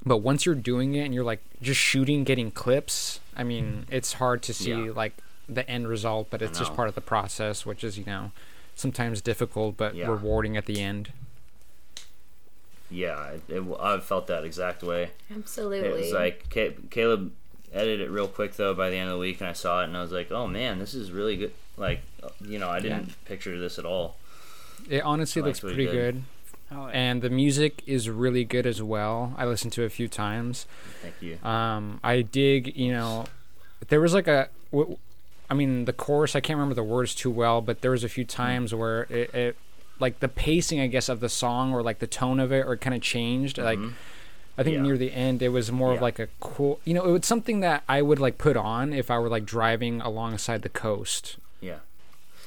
[0.06, 3.20] but once you're doing it and you're like just shooting, getting clips.
[3.36, 4.92] I mean, it's hard to see Yeah.
[4.96, 5.14] like
[5.48, 8.32] the end result, but it's just part of the process, which is you know
[8.76, 10.08] sometimes difficult but Yeah.
[10.08, 11.12] rewarding at the end.
[12.92, 15.10] Yeah, it, it, I felt that exact way.
[15.36, 15.88] Absolutely.
[15.90, 17.32] It was like Ca- Caleb
[17.74, 19.86] edited it real quick though by the end of the week, and I saw it,
[19.86, 22.80] and I was like, "Oh man, this is really good." Like, uh, you know, I
[22.80, 24.18] didn't picture this at all.
[24.90, 25.92] It honestly I looks liked what pretty did.
[26.16, 26.24] good,
[26.72, 26.92] Oh, yeah.
[26.94, 29.34] and the music is really good as well.
[29.38, 30.66] I listened to it a few times.
[31.02, 31.38] Thank you.
[31.48, 33.26] Um, I dig, you know,
[33.90, 34.98] there was like a, w-
[35.50, 38.10] I mean, the chorus, I can't remember the words too well, but there was a
[38.10, 39.56] few times where it, it
[40.00, 42.76] like the pacing, I guess, of the song or like the tone of it or
[42.78, 43.58] kind of changed.
[43.58, 43.94] Like, Mhm.
[44.58, 44.82] I think Yeah.
[44.84, 47.60] near the end, it was more of like a cool, you know, it was something
[47.60, 51.36] that I would like put on if I were like driving alongside the coast.
[51.62, 51.80] Yeah.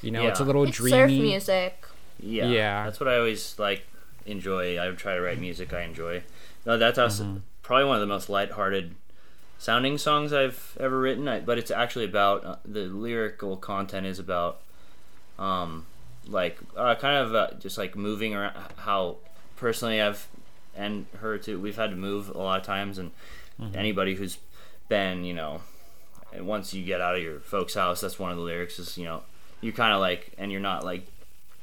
[0.01, 0.91] You know, it's a little It's dreamy.
[0.91, 1.85] surf music.
[2.19, 2.85] Yeah, Yeah.
[2.85, 3.83] That's what I always like.
[4.25, 4.79] enjoy.
[4.79, 6.23] I try to write music I enjoy.
[6.65, 8.95] No, that's also probably one of the most lighthearted
[9.57, 11.27] sounding songs I've ever written.
[11.27, 14.61] I, but it's actually about uh, the lyrical content is about,
[15.37, 15.85] um,
[16.27, 18.55] like uh, kind of uh, just like moving around.
[18.77, 19.17] How
[19.55, 20.27] personally I've
[20.75, 21.59] and her too.
[21.59, 23.11] We've had to move a lot of times, and
[23.73, 24.37] anybody who's
[24.87, 25.61] been, you know,
[26.39, 29.05] once you get out of your folks' house, that's one of the lyrics is you
[29.05, 29.23] know
[29.61, 31.07] you kind of like and you're not like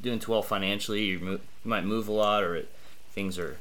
[0.01, 1.05] doing too well financially.
[1.05, 2.69] You, mo- you might move a lot, or it,
[3.13, 3.59] things are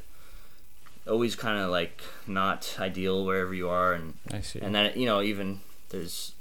[1.07, 4.59] always kind of like not ideal wherever you are, and I see.
[4.59, 6.33] and then you know even there's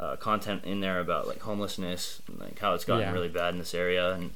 [0.00, 3.12] uh, content in there about like homelessness, and, like how it's gotten Yeah.
[3.12, 4.30] really bad in this area, and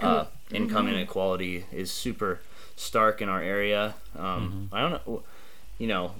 [0.00, 2.40] uh, income inequality is super
[2.76, 3.94] stark in our area.
[4.18, 5.22] Um, I don't know,
[5.78, 6.12] you know,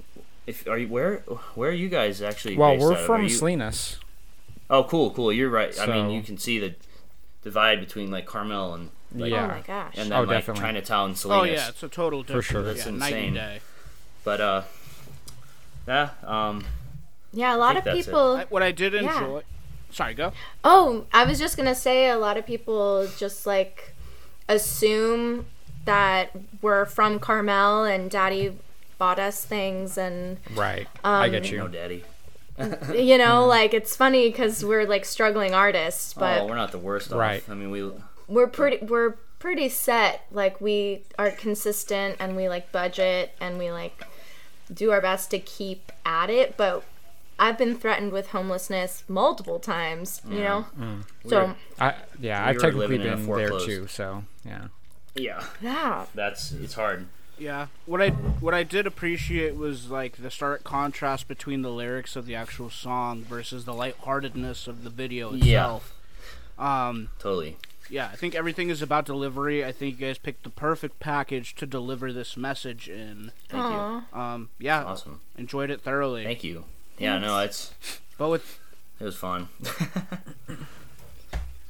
[0.47, 1.17] if are you where
[1.55, 2.57] where are you guys actually?
[2.57, 3.03] well, based we're out of?
[3.03, 3.97] Are from you- Salinas.
[4.69, 5.31] Oh, cool, cool.
[5.31, 5.73] You're right.
[5.79, 6.75] I mean, you can see the
[7.43, 9.45] divide between like Carmel and like, Yeah.
[9.45, 9.93] Oh my gosh.
[9.97, 10.61] and then Oh, like definitely.
[10.61, 11.49] Chinatown, Salinas.
[11.49, 12.45] Oh yeah, it's a total difference.
[12.47, 12.61] For sure.
[12.63, 13.25] That's yeah, night insane.
[13.27, 13.59] and day.
[14.23, 14.61] But uh,
[15.87, 16.09] yeah.
[16.23, 16.65] Um,
[17.33, 18.35] yeah, a lot think of people.
[18.37, 19.01] I, what I did Yeah.
[19.21, 19.41] enjoy.
[19.91, 20.33] Sorry, go.
[20.63, 23.93] Oh, I was just gonna say a lot of people just like
[24.49, 25.45] assume
[25.85, 26.31] that
[26.61, 28.57] we're from Carmel and Daddy
[28.97, 30.87] bought us things, and Right.
[31.03, 31.67] I Um, get no, you.
[31.69, 32.03] daddy.
[32.59, 33.49] You know, mm-hmm.
[33.49, 37.11] like it's funny because we're like struggling artists, oh, but oh, we're not the worst.
[37.11, 37.19] Off.
[37.19, 37.43] Right.
[37.49, 37.91] I mean, we.
[38.27, 40.25] we're pretty we're pretty set.
[40.31, 44.03] Like we are consistent and we like budget and we like
[44.73, 46.83] do our best to keep at it, but.
[47.39, 50.65] I've been threatened with homelessness multiple times, you know.
[50.75, 51.03] Mm.
[51.27, 53.85] So I yeah, We I've technically living in a been there too.
[53.85, 54.69] So yeah.
[55.13, 57.05] Yeah, yeah, that's it's hard.
[57.39, 57.67] Yeah.
[57.85, 62.25] What I what I did appreciate was like the stark contrast between the lyrics of
[62.25, 65.37] the actual song versus the lightheartedness of the video Yeah.
[65.75, 65.93] itself.
[66.57, 67.09] Um.
[67.19, 67.57] Totally.
[67.89, 69.63] Yeah, I think everything is about delivery.
[69.63, 73.31] I think you guys picked the perfect package to deliver this message in.
[73.49, 74.03] Thank Aw.
[74.13, 74.49] Um.
[74.59, 74.83] Yeah.
[74.83, 75.21] Awesome.
[75.37, 76.23] Enjoyed it thoroughly.
[76.23, 76.65] Thank you.
[76.97, 77.17] Yeah.
[77.19, 77.73] No, it's
[78.17, 78.59] But with
[78.99, 79.49] it was fun.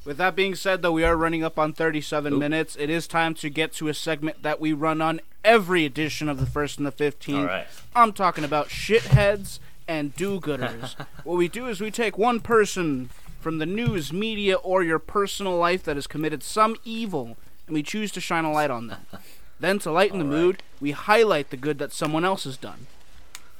[0.08, 2.40] With that being said, though, we are running up on 37 Oop.
[2.40, 2.76] minutes.
[2.80, 6.40] It is time to get to a segment that we run on every edition of
[6.40, 7.38] the First and the 15th.
[7.38, 7.66] All right.
[7.94, 10.94] I'm talking about shitheads and do-gooders.
[11.24, 15.58] what we do is we take one person from the news, media, or your personal
[15.58, 17.36] life that has committed some evil,
[17.66, 19.02] and we choose to shine a light on them.
[19.60, 20.40] then, to lighten the All right.
[20.40, 22.86] mood, we highlight the good that someone else has done.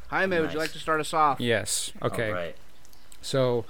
[0.07, 1.41] Hi, Jaime, would you like to start us off?
[1.41, 1.93] Yes.
[2.01, 2.29] Okay.
[2.29, 2.57] All right.
[3.21, 3.67] So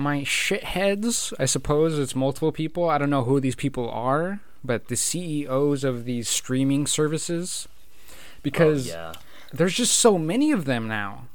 [0.00, 2.88] my shitheads, I suppose it's multiple people.
[2.90, 7.68] I don't know who these people are, but the CEOs of these streaming services
[8.42, 9.12] because Oh, yeah.
[9.52, 11.26] there's just so many of them now.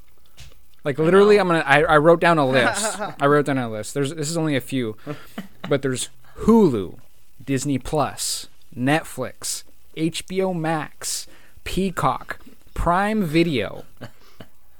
[0.84, 1.64] Like literally, I'm gonna.
[1.66, 3.00] I, I wrote down a list.
[3.20, 3.94] I wrote down a list.
[3.94, 4.96] There's this is only a few,
[5.68, 6.10] but there's
[6.40, 6.98] Hulu,
[7.44, 8.46] Disney Plus,
[8.76, 9.64] Netflix,
[9.96, 11.26] HBO Max,
[11.64, 12.38] Peacock,
[12.74, 13.84] Prime Video.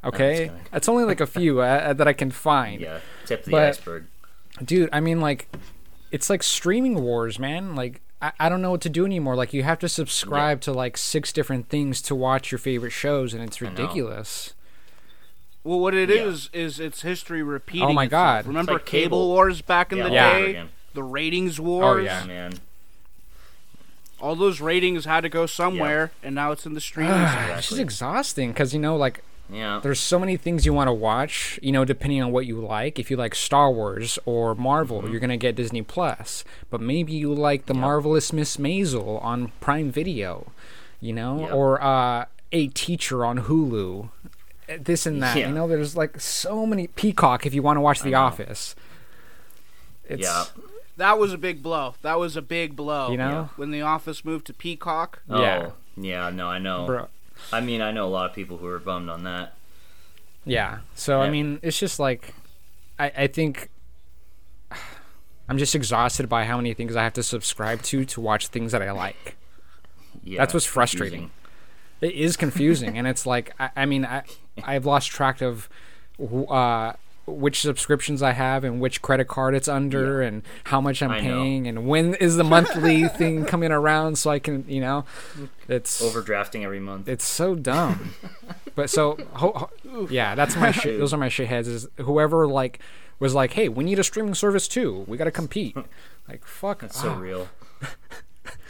[0.04, 2.80] Okay, that's only like a few uh, that I can find.
[2.80, 3.00] Yeah.
[3.26, 4.04] Tip of the But- iceberg.
[4.64, 5.54] Dude, I mean, like,
[6.10, 7.74] it's like streaming wars, man.
[7.76, 9.36] Like, I, I don't know what to do anymore.
[9.36, 13.34] Like, you have to subscribe to like six different things to watch your favorite shows,
[13.34, 14.54] and it's ridiculous.
[15.62, 16.22] Well, what it Yeah.
[16.22, 17.88] is is it's history repeating.
[17.88, 18.44] Oh my itself.
[18.44, 18.46] God.
[18.46, 19.18] Remember like cable.
[19.18, 19.28] cable.
[19.28, 20.50] wars back in Yeah, the day?
[20.50, 20.68] again.
[20.94, 21.98] The ratings oh, wars.
[22.00, 22.24] Oh yeah.
[22.24, 22.52] Man.
[24.20, 27.12] All those ratings had to go somewhere, and now it's in the streaming.
[27.58, 29.78] It's just exhausting because you know, like, Yeah.
[29.82, 31.58] there's so many things you want to watch.
[31.62, 32.98] You know, depending on what you like.
[32.98, 35.10] If you like Star Wars or Marvel, Mm-hmm.
[35.12, 36.44] you're gonna get Disney Plus.
[36.70, 40.50] But maybe you like the marvelous Miss Maisel on Prime Video.
[41.00, 41.52] You know, Yep.
[41.52, 44.08] or uh, a teacher on Hulu.
[44.80, 45.36] This and that.
[45.36, 45.48] Yeah.
[45.48, 48.14] You know, there's like so many Peacock if you want to watch The.
[48.14, 48.74] Office.
[50.08, 50.44] It's, yeah.
[50.96, 51.94] That was a big blow.
[52.02, 53.10] That was a big blow.
[53.10, 53.50] You know?
[53.56, 55.22] when The Office moved to Peacock.
[55.28, 55.70] Oh, Yeah.
[55.96, 56.30] yeah.
[56.30, 56.86] No, I know.
[56.86, 57.08] Bro,
[57.52, 59.54] I mean, I know a lot of people who are bummed on that.
[60.44, 60.78] Yeah.
[60.94, 62.34] So I mean, it's just like,
[62.98, 63.70] I I think
[65.48, 68.72] I'm just exhausted by how many things I have to subscribe to to watch things
[68.72, 69.36] that I like.
[70.24, 70.38] Yeah.
[70.38, 71.30] That's what's frustrating.
[71.30, 71.32] confusing.
[72.00, 74.22] It is confusing, and it's like I, I mean I
[74.62, 75.68] I've lost track of
[76.20, 76.92] uh,
[77.26, 81.20] which subscriptions I have and which credit card it's under and how much I'm I
[81.20, 81.42] know.
[81.42, 85.04] paying and when is the monthly thing coming around so I can you know
[85.68, 87.08] it's Overdrafting every month.
[87.08, 88.14] it's so dumb.
[88.76, 90.98] but so, ho- ho- yeah, that's my shit.
[91.00, 91.66] Those are my shitheads.
[91.66, 92.78] Is whoever like
[93.18, 95.04] was like, hey, we need a streaming service too.
[95.08, 95.76] We got to compete.
[96.28, 96.80] Like fuck.
[96.80, 97.18] That's so ah.
[97.18, 97.48] real.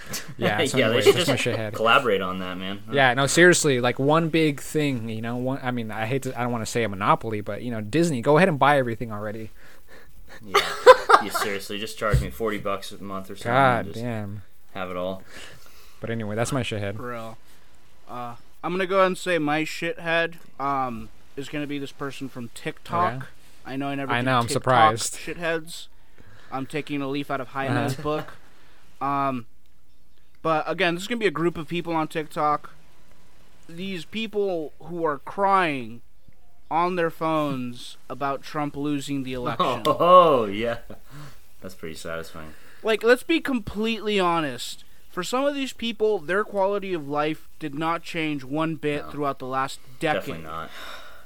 [0.39, 0.65] Yeah.
[0.67, 1.73] So yeah, they anyways, should that's just my shithead.
[1.75, 2.83] collaborate on that, man.
[2.93, 5.37] Yeah, no, seriously, like one big thing, you know.
[5.37, 7.71] One, I mean, I hate to, I don't want to say a monopoly, but you
[7.71, 9.51] know, Disney, go ahead and buy everything already.
[10.45, 10.61] Yeah.
[11.25, 13.51] you seriously just charge me forty bucks a month or something.
[13.53, 14.43] God damn.
[14.75, 15.23] Have it all.
[16.01, 16.97] But anyway, that's my shithead.
[16.97, 17.39] For real.
[18.09, 22.29] Uh, I'm gonna go ahead and say my shithead um is gonna be this person
[22.29, 23.15] from TikTok.
[23.15, 23.27] Okay.
[23.65, 24.13] I know I never.
[24.13, 24.37] I know.
[24.39, 25.17] I'm TikTok surprised.
[25.17, 25.87] Shitheads.
[26.53, 27.91] I'm taking a leaf out of Uh-huh.
[28.03, 28.29] Book.
[28.99, 29.45] Um,
[30.47, 32.71] but again, this is gonna be a group of people on TikTok.
[33.69, 36.03] These people who are crying
[36.71, 39.83] on their phones about Trump losing the election.
[39.87, 40.79] Oh, yeah.
[41.63, 42.55] That's pretty satisfying.
[42.85, 47.75] like let's be completely honest for some of these people their quality of life did
[47.75, 49.11] not change one bit No.
[49.11, 50.21] throughout the last decade.
[50.21, 50.71] Definitely decade not.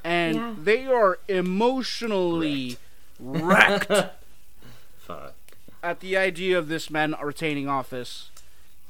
[0.03, 0.55] and Yeah.
[0.63, 2.79] they are emotionally
[3.19, 3.93] wrecked
[4.99, 5.35] Fuck.
[5.83, 8.31] at the idea of this man retaining office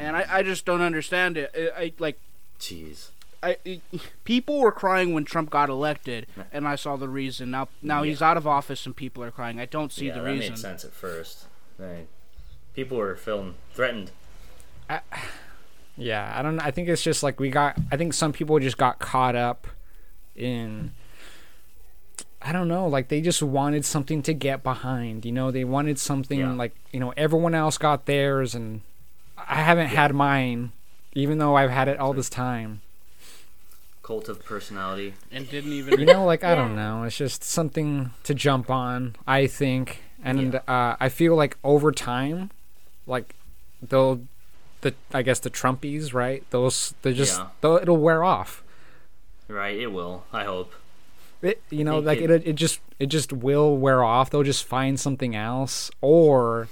[0.01, 2.19] and i, I just don't understand it I, I like
[2.59, 3.11] Jeez.
[3.43, 3.81] I, it-
[4.25, 7.51] people were crying when Trump got elected, and I saw the reason.
[7.51, 9.59] Now, now he's out of office, and people are crying.
[9.59, 10.47] I don't see yeah, the that reason.
[10.49, 11.47] That made sense at first.
[11.79, 12.05] They,
[12.75, 14.11] people were feeling threatened.
[15.97, 16.59] Yeah, I don't.
[16.61, 17.79] I think it's just like we got.
[17.91, 19.67] I think some people just got caught up
[20.37, 20.93] in.
[22.43, 22.87] I don't know.
[22.89, 25.25] Like they just wanted something to get behind.
[25.25, 26.53] You know, they wanted something Yeah.
[26.53, 28.81] like you know everyone else got theirs, and
[29.49, 30.73] I haven't had mine,
[31.15, 32.81] even though I've had it all this time.
[34.03, 35.15] Cult of personality.
[35.31, 36.01] and didn't even.
[36.01, 37.05] You know, like I don't know.
[37.05, 39.15] It's just something to jump on.
[39.27, 42.51] I think, and uh, I feel like over time,
[43.07, 43.35] like
[43.83, 44.23] they'll,
[44.81, 46.43] the I guess the Trumpies, right?
[46.51, 47.47] Those they just Yeah.
[47.61, 48.63] they'll, it'll wear off.
[49.49, 50.25] Right, it will.
[50.33, 50.73] I hope.
[51.43, 54.31] It, you know, Think like it- it, it just it just will wear off.
[54.31, 56.69] They'll just find something else, or,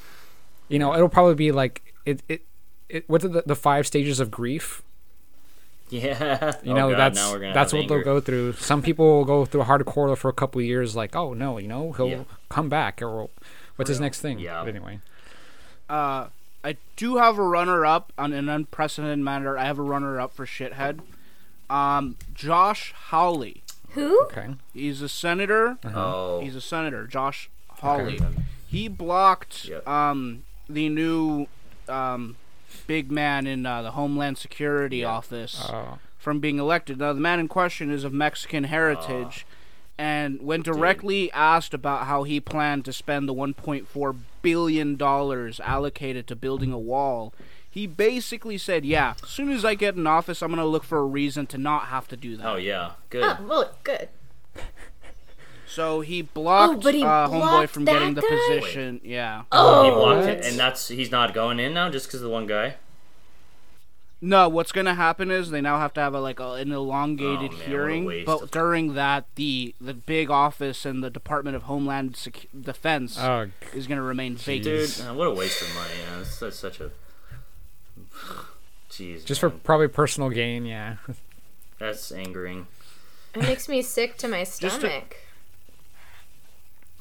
[0.69, 2.43] you know, it'll probably be like it it.
[2.89, 4.83] It, what's it, the, the five stages of grief?
[5.91, 6.57] Yeah.
[6.63, 8.53] You Oh, know, God, that's now we're gonna that's have what they'll go through.
[8.55, 11.59] Some people will go through a hardcore for a couple of years, like, oh no,
[11.59, 12.25] you know, he'll Yeah.
[12.49, 13.29] come back, or
[13.77, 14.39] what's his next thing?
[14.39, 14.61] Yeah.
[14.65, 15.01] But anyway,
[15.89, 16.27] Uh,
[16.65, 19.57] I do have a runner up on an unprecedented matter.
[19.57, 21.01] I have a runner up for shithead.
[21.71, 23.63] Um, Josh Hawley.
[23.91, 24.23] Who?
[24.25, 24.49] okay.
[24.75, 25.79] He's a senator.
[25.85, 26.41] Oh.
[26.41, 27.07] He's a senator.
[27.07, 28.17] Josh Hawley.
[28.17, 28.27] Okay.
[28.67, 29.89] He blocked Yep.
[29.89, 31.47] um the new
[31.89, 32.37] um
[32.89, 35.07] big man in uh, the Homeland Security Yeah.
[35.13, 36.99] office Oh, from being elected.
[36.99, 39.47] Now the man in question is of Mexican heritage.
[40.01, 46.27] And when directly asked about how he planned to spend the 1.4 billion dollars allocated
[46.29, 47.35] to building a wall,
[47.69, 50.99] he basically said, "Yeah, as soon as I get in office, I'm gonna look for
[50.99, 52.93] a reason to not have to do that." Oh yeah.
[53.11, 53.25] Good.
[53.25, 54.09] Oh, well, good.
[55.79, 58.59] So he blocked but he uh, homeboy from getting the guy?
[58.59, 59.01] position.
[59.05, 59.45] Yeah.
[59.53, 60.29] Oh, he Oh, blocked What?
[60.29, 62.75] it, and that's he's not going in now just because of the one guy.
[64.21, 67.37] No, what's gonna happen is they now have to have a, like a, an elongated
[67.37, 68.25] Oh, man, what a hearing.
[68.27, 73.47] But during that, the the big office and the Department of Homeland Sec- Defense oh,
[73.73, 74.65] is gonna remain vacant.
[74.65, 75.95] Dude, uh, what a waste of money.
[76.03, 76.91] Yeah, that's, that's such a.
[78.91, 79.25] Jeez.
[79.25, 80.67] just for probably personal gain.
[80.67, 80.97] Yeah.
[81.79, 82.67] That's angering.
[83.33, 85.19] it makes me sick to my stomach.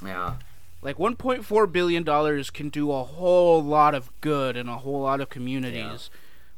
[0.03, 0.35] Yeah.
[0.81, 5.21] Like 1.4 billion dollars can do a whole lot of good in a whole lot
[5.21, 6.09] of communities,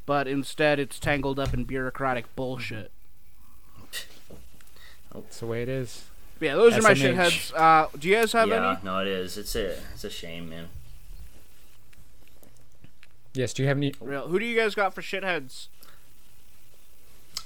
[0.05, 2.91] but instead it's tangled up in bureaucratic bullshit.
[5.13, 6.05] That's the way it is.
[6.39, 7.15] Yeah, those are my SMH.
[7.15, 7.53] shitheads.
[7.55, 8.71] Uh, do you guys have yeah.
[8.71, 8.79] any?
[8.83, 9.37] No, it is.
[9.37, 9.77] It's a.
[9.93, 10.67] It's a shame, man.
[13.33, 13.53] Yes.
[13.53, 13.93] Do you have any?
[13.99, 14.27] Real?
[14.27, 15.67] Who do you guys got for shitheads?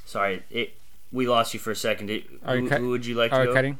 [0.06, 0.76] Sorry, it.
[1.12, 2.08] We lost you for a second.
[2.08, 3.54] Did, Are you who, cut- who would you like to Are go?
[3.54, 3.78] cutting?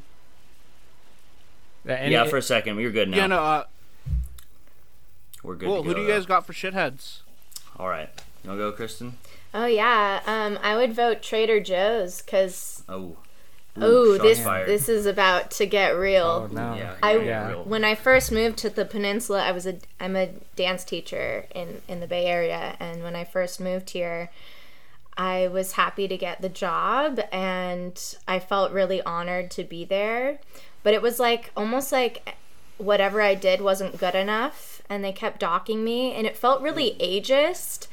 [1.86, 2.78] Any- yeah, for a second.
[2.78, 3.16] You're good now.
[3.16, 3.38] Yeah, no.
[3.42, 3.64] Uh,
[5.42, 5.68] We're good.
[5.68, 6.28] well, to who go, do you guys though.
[6.28, 7.18] got for shitheads?
[7.78, 8.08] All right.
[8.42, 9.18] You wanna go, Kristen?
[9.52, 13.16] Oh yeah, um, I would vote Trader Joe's because Oh.
[13.76, 14.68] oh, shots this fired.
[14.68, 16.48] this is about to get real.
[16.50, 16.74] Oh no.
[16.74, 16.94] Yeah.
[17.02, 17.48] I- yeah, Yeah.
[17.50, 17.64] real.
[17.64, 21.82] When I first moved to the peninsula, I was a I'm a dance teacher in
[21.88, 24.30] in the Bay Area, and when I first moved here,
[25.16, 30.40] I was happy to get the job, and I felt really honored to be there.
[30.84, 32.36] But it was like almost like
[32.78, 36.92] whatever I did wasn't good enough, and they kept docking me, and it felt really
[36.92, 37.22] mm.
[37.22, 37.88] ageist.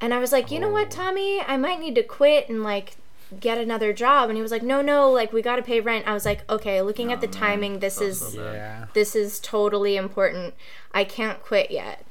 [0.00, 0.90] And I was like, you know what, oh.
[0.90, 2.96] Tommy, I might need to quit and like
[3.40, 4.28] get another job.
[4.28, 6.06] And he was like, no, no, like we got to pay rent.
[6.06, 8.52] I was like, okay, looking at the oh, timing, this Felt is so.
[8.52, 8.86] Yeah.
[8.92, 10.54] this is totally important.
[10.92, 12.04] I can't quit yet.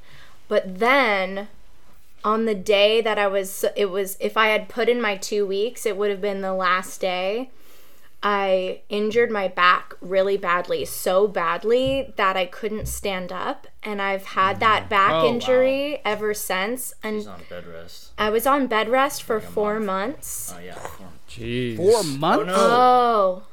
[0.47, 1.47] But then
[2.24, 5.45] on the day that I was, it was, if I had put in my two
[5.45, 7.49] weeks, it would have been the last day.
[8.26, 13.67] I injured my back really badly, so badly that I couldn't stand up.
[13.84, 14.89] And I've had that mm.
[14.89, 15.30] back Oh, wow.
[15.30, 16.93] injury ever since.
[17.03, 18.11] He's And on bed rest.
[18.17, 20.15] I was on bed rest for Like four month.
[20.15, 20.53] months.
[20.55, 20.80] Oh yeah.
[21.30, 21.76] Jeez.
[21.76, 22.43] Four months.
[22.55, 22.55] Oh, no.
[22.55, 23.43] Oh,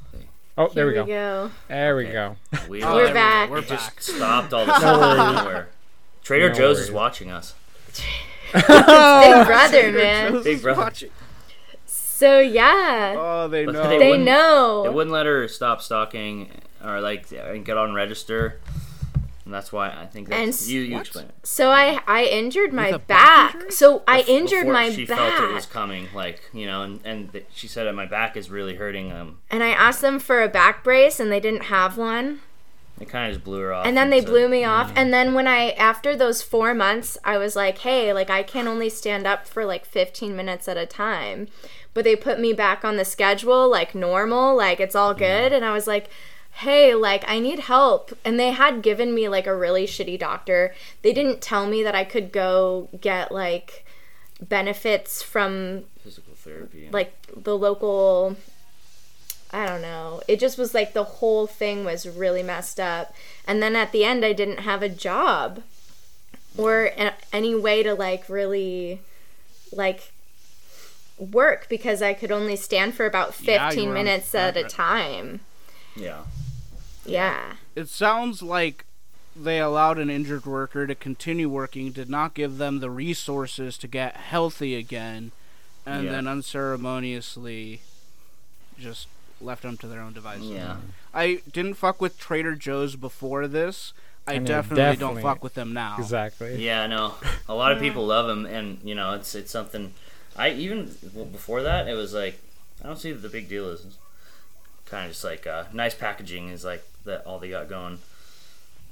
[0.59, 1.51] Oh, there here we go.
[1.69, 2.37] There we go.
[2.69, 3.15] We Oh, We're there we go.
[3.15, 3.51] back.
[3.51, 4.01] We're just back.
[4.03, 5.69] stopped all the stuff everywhere.
[6.23, 7.55] Trader No Joe's is watching us.
[8.53, 10.43] Big brother, man.
[10.43, 10.93] Big brother.
[12.23, 12.29] Watching.
[12.29, 13.73] So yeah, Oh, they know.
[13.73, 14.27] they they wouldn't-
[14.85, 16.51] They wouldn't let her stop stalking
[16.85, 18.59] or like and get on register,
[19.45, 20.81] and that's why I think And that's s- you.
[20.81, 21.35] You explain it.
[21.43, 23.07] So I I injured my back.
[23.07, 23.71] back injury?
[23.73, 27.01] So I Bef- injured before my she felt it was coming, like you know, and
[27.05, 29.13] and th- she said that my back is really hurting.
[29.13, 32.41] Um, and I asked them for a back brace, and they didn't have one.
[33.01, 33.87] it kind of just blew her off.
[33.87, 34.93] And then they said- blew me off.
[34.95, 38.69] And then when I after those four months, I was like, hey, like I can
[38.69, 41.49] only stand up for like 15 minutes at a time.
[41.93, 45.21] But they put me back on the schedule like normal, like it's all mm-hmm.
[45.21, 45.53] good.
[45.53, 46.09] And I was like,
[46.53, 48.17] hey, like I need help.
[48.25, 50.75] And they had given me like a really shitty doctor.
[51.03, 53.85] They didn't tell me that I could go get like
[54.41, 56.89] benefits from physical therapy.
[56.91, 58.37] like the local
[59.53, 60.23] I don't know.
[60.29, 63.13] It just was like the whole thing was really messed up.
[63.47, 65.63] And then at the end I didn't have a job
[66.57, 66.91] or
[67.33, 69.01] any way to like really
[69.73, 70.13] like
[71.21, 74.65] work because I could only stand for about 15 Yeah, you on minutes at a
[74.65, 75.41] time.
[75.95, 76.23] yeah,
[77.05, 77.55] Yeah.
[77.77, 78.85] It sounds like
[79.37, 83.87] they allowed an injured worker to continue working, did not give them the resources to
[83.87, 85.31] get healthy again,
[85.87, 86.11] and Yeah.
[86.13, 87.81] then unceremoniously
[88.79, 89.07] just
[89.41, 90.49] left them to their own devices.
[90.51, 90.77] yeah.
[91.15, 93.93] I didn't fuck with Trader Joe's before this.
[94.27, 95.23] I, I mean, definitely, definitely.
[95.23, 95.97] don't fuck with them now.
[95.99, 96.65] Exactly.
[96.65, 97.15] Yeah, no.
[97.49, 99.93] A lot of people love them, and you know, it's it's something.
[100.41, 102.41] I even well, before that, it was like
[102.83, 103.85] I don't see what the big deal is.
[104.87, 107.99] Kind of just like uh, nice packaging is like that all they got going.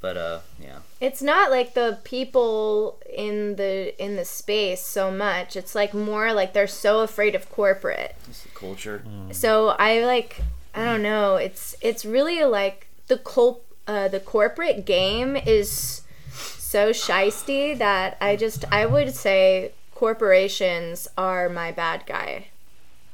[0.01, 5.57] But uh, yeah, It's not like the people in the in the space so much.
[5.57, 8.15] It's like more like they're so afraid of corporate.
[8.29, 9.03] it's the culture.
[9.33, 10.43] So I like
[10.75, 11.37] I don't know.
[11.37, 18.37] It's it's really like the col- uh, the corporate game is so shisty that I
[18.37, 22.47] just I would say corporations are my bad guy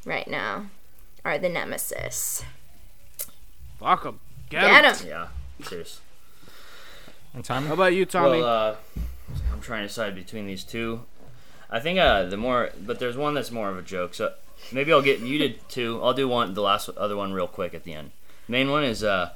[0.05, 0.67] right now.
[1.25, 2.45] Are the nemesis.
[3.81, 4.21] Fuck them.
[4.51, 4.95] Get, Get 'em.
[4.97, 5.09] him.
[5.09, 5.29] Yeah,
[5.67, 6.01] serious.
[7.33, 7.69] And Tommy?
[7.69, 8.43] How about you, Tommy?
[8.43, 8.77] Well, uh,
[9.51, 11.01] I'm trying to decide between these two.
[11.71, 14.13] I think uh, the more, but there's one that's more of a joke.
[14.15, 14.35] So
[14.71, 15.99] maybe I'll get you did two.
[16.03, 18.11] I'll do one, the last other one, real quick at the end.
[18.47, 19.31] Main one is uh,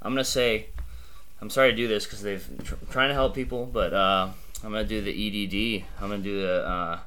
[0.00, 0.66] I'm gonna say,
[1.40, 4.28] I'm sorry to do this because they've tr- trying to help people, but uh,
[4.64, 5.84] I'm gonna do the EDD.
[6.00, 6.98] I'm gonna do the uh,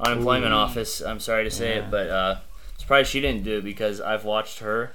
[0.00, 1.00] unemployment office.
[1.00, 1.82] I'm sorry to say Yeah.
[1.86, 2.36] it, but uh,
[2.78, 4.92] surprised she didn't do it because I've watched her.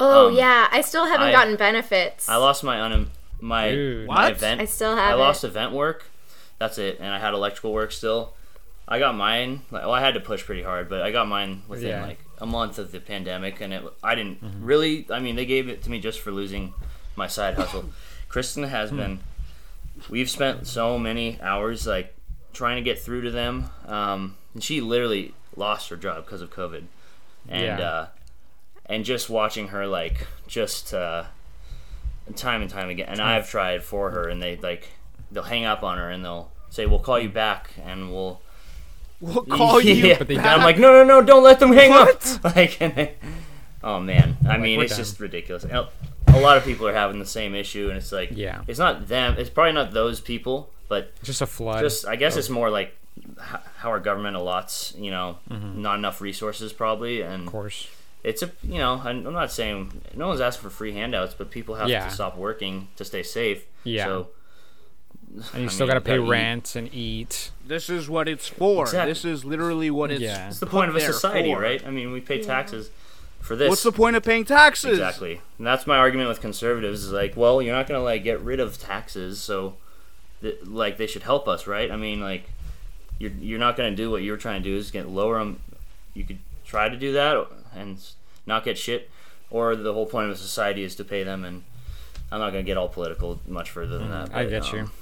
[0.00, 2.28] Oh Um, yeah, I still haven't I- gotten benefits.
[2.28, 3.10] I lost my un
[3.40, 4.06] my Dude.
[4.08, 4.32] my What?
[4.32, 4.60] event.
[4.60, 5.10] I still have.
[5.12, 5.48] I lost it.
[5.48, 6.04] event work.
[6.58, 8.34] That's it, and I had electrical work still.
[8.86, 9.62] I got mine.
[9.70, 12.02] Like, well, I had to push pretty hard, but I got mine within Yeah.
[12.06, 13.82] like a month of the pandemic, and it.
[14.02, 14.64] I didn't Mm-hmm.
[14.64, 15.06] really.
[15.10, 16.74] I mean, they gave it to me just for losing
[17.16, 17.84] my side hustle.
[18.28, 18.96] Kristen has Hmm.
[18.96, 19.20] been.
[20.10, 22.14] We've spent so many hours like
[22.52, 26.50] trying to get through to them, um, and she literally lost her job because of
[26.50, 26.84] COVID,
[27.48, 27.80] and Yeah.
[27.80, 28.06] uh,
[28.86, 30.92] and just watching her like just.
[30.94, 31.24] Uh,
[32.36, 33.06] time and time again.
[33.08, 34.90] And I've tried for her, and they like
[35.32, 38.40] they'll hang up on her and they'll say, "We'll call you back," and we'll
[39.20, 39.92] we'll call you.
[39.94, 40.18] Yeah.
[40.18, 41.20] But they I'm like, "No, no, no!
[41.20, 43.14] Don't let them hang up!" Like, and they,
[43.84, 44.98] oh man, I mean, it's done.
[45.04, 45.64] just ridiculous.
[45.64, 48.62] A lot of people are having the same issue, and it's like, Yeah.
[48.66, 49.34] it's not them.
[49.38, 51.80] It's probably not those people, but Just a flood.
[51.80, 52.96] just I guess it's more like
[53.38, 55.82] how our government allots, you know, mm-hmm.
[55.82, 57.88] not enough resources probably, and of course.
[58.24, 61.50] it's a you know I'm I'm not saying no one's asking for free handouts, but
[61.50, 62.04] people have Yeah.
[62.08, 63.66] to stop working to stay safe.
[63.84, 64.04] Yeah.
[64.06, 64.28] So
[65.54, 66.30] And you I still got to pay gotta eat.
[66.30, 67.50] rent and eat.
[67.66, 68.84] This is what it's for.
[68.84, 69.10] Exactly.
[69.12, 70.20] This is literally what it's.
[70.22, 70.48] Yeah.
[70.48, 71.60] it's the point of a society, for.
[71.60, 71.84] right?
[71.86, 72.90] I mean, we pay taxes
[73.42, 73.68] for this.
[73.68, 74.92] What's the point of paying taxes?
[74.92, 77.04] Exactly, and that's my argument with conservatives.
[77.04, 79.74] Is like, well, you're not gonna like get rid of taxes, so
[80.40, 81.90] th- like they should help us, right?
[81.90, 82.44] I mean, like
[83.18, 85.60] you're you're not gonna do what you're trying to do is get lower them.
[86.14, 87.98] You could try to do that and
[88.46, 89.10] not get shit,
[89.50, 91.44] or the whole point of society is to pay them.
[91.44, 91.64] And
[92.30, 94.30] I'm not gonna get all political much further than that.
[94.30, 94.78] Mm, I but, get you.
[94.80, 94.92] um,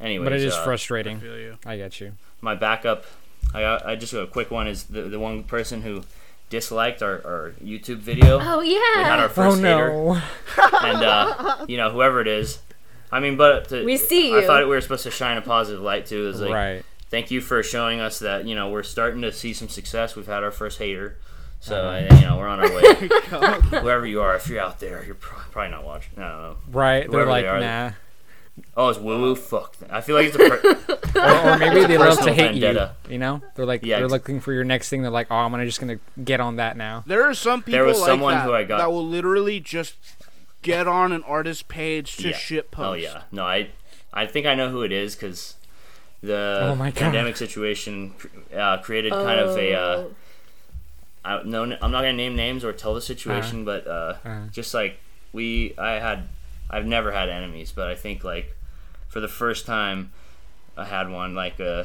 [0.00, 1.20] Anyways, But it is uh, frustrating.
[1.20, 1.58] feel you.
[1.66, 2.12] I get you.
[2.40, 3.04] my backup
[3.52, 6.04] I, got- I just a quick one is the, the one person who
[6.50, 8.38] disliked our, our YouTube video.
[8.38, 8.74] Oh yeah.
[8.96, 9.22] We had yeah.
[9.22, 10.20] our first oh hater, no.
[10.82, 12.58] and uh, you know whoever it is.
[13.10, 15.80] I mean, but to, We see I thought we were supposed to shine a positive
[15.80, 16.28] light too.
[16.28, 16.84] Is like, right.
[17.08, 20.14] thank you for showing us that you know we're starting to see some success.
[20.14, 21.16] We've had our first hater,
[21.60, 22.94] so uh, you know we're on our way.
[23.80, 26.18] Whoever you are, if you're out there, you're probably not watching.
[26.18, 26.56] I don't know.
[26.68, 27.10] Right.
[27.10, 27.92] They're like, they are, nah.
[28.76, 29.34] Oh, it's woo woo.
[29.36, 29.76] Fuck.
[29.90, 30.38] I feel like it's a.
[30.38, 32.94] Per- Or, or maybe they love to personal hate vendetta.
[33.06, 33.14] you.
[33.14, 33.42] You know?
[33.56, 35.02] They're like, Yeah, they're ex- looking for your next thing.
[35.02, 37.02] They're like, oh, I'm gonna just gonna get on that now.
[37.04, 39.58] There are some people There was like someone that who I got- that will literally
[39.58, 39.96] just
[40.62, 42.36] get on an artist page to Yeah.
[42.36, 42.86] shit post.
[42.88, 43.70] Oh yeah, no, I,
[44.14, 45.56] I think I know who it is because
[46.22, 47.00] the Oh my God.
[47.00, 48.14] pandemic situation
[48.56, 49.74] uh, created kind of a.
[49.74, 50.10] Uh, Oh.
[51.24, 54.46] I, no, I'm not gonna name names or tell the situation, but uh, Uh.
[54.52, 54.98] just like
[55.32, 56.28] we, I had,
[56.70, 58.56] I've never had enemies, but I think like
[59.08, 60.12] for the first time,
[60.76, 61.34] I had one.
[61.34, 61.84] Like uh,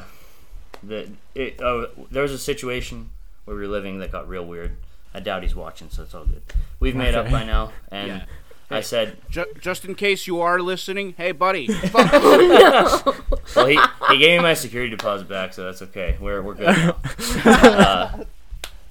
[0.82, 3.10] the it, oh, there was a situation
[3.44, 4.76] where we were living that got real weird.
[5.12, 6.42] I doubt he's watching, so it's all good.
[6.78, 8.24] We've made up by now, and Yeah.
[8.68, 13.78] I said, Ju- just in case you are listening, hey buddy, well, he,
[14.10, 16.16] he gave me my security deposit back, so that's okay.
[16.20, 16.96] We're we're good now.
[17.44, 18.24] uh,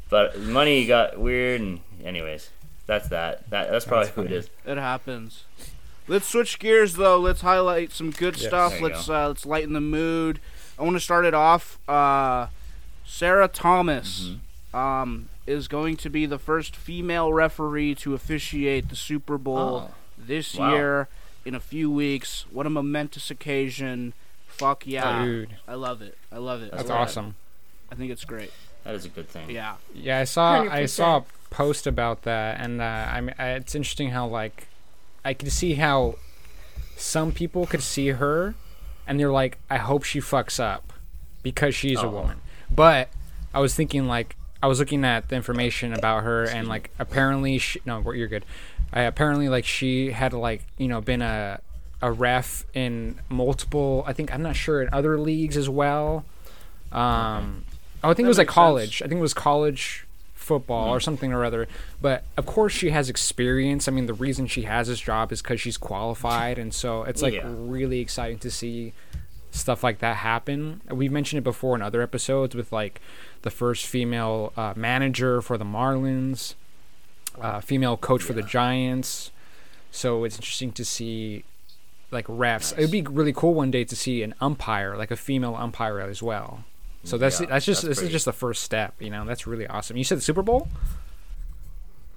[0.10, 2.50] but money got weird, and anyways,
[2.86, 3.50] that's that.
[3.50, 4.50] That that's probably That's who it is.
[4.66, 5.44] it happens.
[6.08, 7.20] Let's switch gears though.
[7.20, 8.48] Let's highlight some good Yes.
[8.48, 8.80] stuff.
[8.82, 10.40] Let's uh, let's lighten the mood.
[10.78, 11.80] I want to start it off.
[11.90, 12.48] Uh,
[13.06, 14.30] Sarah Thomas
[14.74, 14.78] Mm-hmm.
[14.78, 19.92] um, is going to be the first female referee to officiate the Super Bowl Oh,
[20.18, 20.72] this wow.
[20.74, 21.08] year
[21.46, 22.46] in a few weeks.
[22.52, 24.14] What a momentous occasion!
[24.48, 25.24] Fuck yeah!
[25.24, 26.18] Dude, I love it.
[26.32, 26.72] I love it.
[26.72, 27.10] that's I love it.
[27.10, 27.36] awesome.
[27.92, 28.52] I think it's great.
[28.84, 29.50] that is a good thing.
[29.50, 29.76] Yeah.
[29.94, 30.90] Yeah, I saw I 100%.
[30.90, 34.68] saw a post about that, and uh, I mean, it's interesting how like
[35.26, 36.16] I could see how
[36.96, 38.56] some people could see her,
[39.08, 40.94] and they're like, I hope she fucks up
[41.44, 42.10] because she's a Oh.
[42.12, 42.38] woman.
[42.72, 43.10] But
[43.54, 47.58] I was thinking like I was looking at the information about her, and like apparently
[47.58, 48.46] she no, you're good.
[48.94, 51.60] I apparently like she had like you know been a
[52.02, 54.04] a ref in multiple.
[54.08, 56.24] I think I'm not sure in other leagues as well.
[56.92, 57.66] Um,
[58.04, 58.56] oh, I think That it was like makes sense.
[58.56, 59.02] college.
[59.02, 60.05] I think it was college
[60.46, 61.68] football or something or other.
[62.02, 63.88] But of course, she has experience.
[63.88, 67.22] I mean, the reason she has this job is because she's qualified, and so it's
[67.22, 67.48] like Yeah.
[67.48, 68.94] really exciting to see
[69.52, 70.82] stuff like that happen.
[70.90, 73.02] We've mentioned it before in other episodes with like
[73.42, 76.56] the first female uh, manager for the Marlins,
[77.42, 79.32] uh, female coach for the Giants.
[79.92, 81.44] So it's interesting to see
[82.12, 82.74] like refs.
[82.78, 86.00] It would be really cool one day to see an umpire, like a female umpire
[86.02, 86.66] as well.
[87.06, 89.24] So that's Yeah, that's just that's this pretty- is just the first step, you know.
[89.26, 89.96] That's really awesome.
[89.96, 90.68] You said the Super Bowl?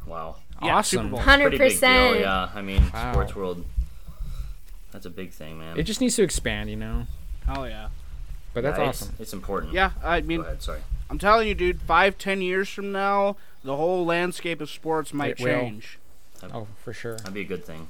[0.06, 0.36] Wow.
[0.62, 1.12] Yeah, awesome.
[1.12, 1.76] Hundred Pretty big deal.
[1.78, 2.20] percent.
[2.20, 2.48] Yeah.
[2.54, 3.12] I mean, Wow.
[3.12, 3.64] sports world.
[4.90, 5.78] That's a big thing, man.
[5.78, 7.06] It just needs to expand, you know.
[7.46, 7.88] Hell yeah.
[8.54, 9.14] But that's Yeah, awesome.
[9.18, 9.72] It's important.
[9.74, 9.90] Yeah.
[10.02, 10.62] I Go mean, ahead.
[10.62, 10.80] Sorry.
[11.10, 11.80] I'm telling you, dude.
[11.82, 15.60] Five, ten years from now, the whole landscape of sports might It will.
[15.60, 15.98] change.
[16.52, 17.16] Oh, for sure.
[17.18, 17.88] That'd be a good thing.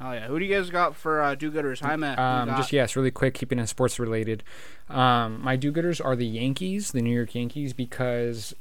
[0.00, 0.26] Oh yeah.
[0.26, 1.80] Who do you guys got for uh, do-gooders?
[1.80, 2.18] Hi, Matt.
[2.18, 4.42] Um, just yes, really quick, keeping it sports related.
[4.90, 8.54] Um, my do-gooders are the Yankees, the New York Yankees, because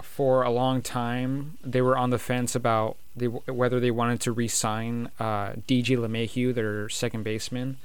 [0.00, 4.30] for a long time they were on the fence about they, whether they wanted to
[4.30, 7.76] re-sign uh, DJ LeMahieu, their second baseman.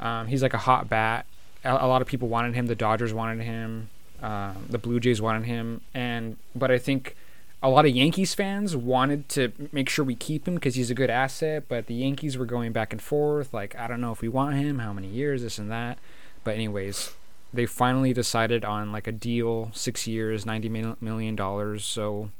[0.00, 1.26] Um, he's like a hot bat.
[1.64, 2.66] A, a lot of people wanted him.
[2.66, 3.88] The Dodgers wanted him.
[4.20, 7.16] Um, the Blue Jays wanted him, and but I think
[7.62, 10.94] a lot of Yankees fans wanted to make sure we keep him because he's a
[10.94, 11.64] good asset.
[11.68, 14.56] But the Yankees were going back and forth, like I don't know if we want
[14.56, 15.98] him, how many years, this and that.
[16.44, 17.12] But anyways,
[17.52, 21.78] they finally decided on like a deal, six years, $90 million.
[21.80, 22.30] So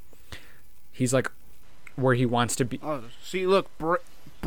[0.93, 1.31] he's like
[1.97, 2.79] where he wants to be.
[2.83, 3.97] Oh, see, look, br-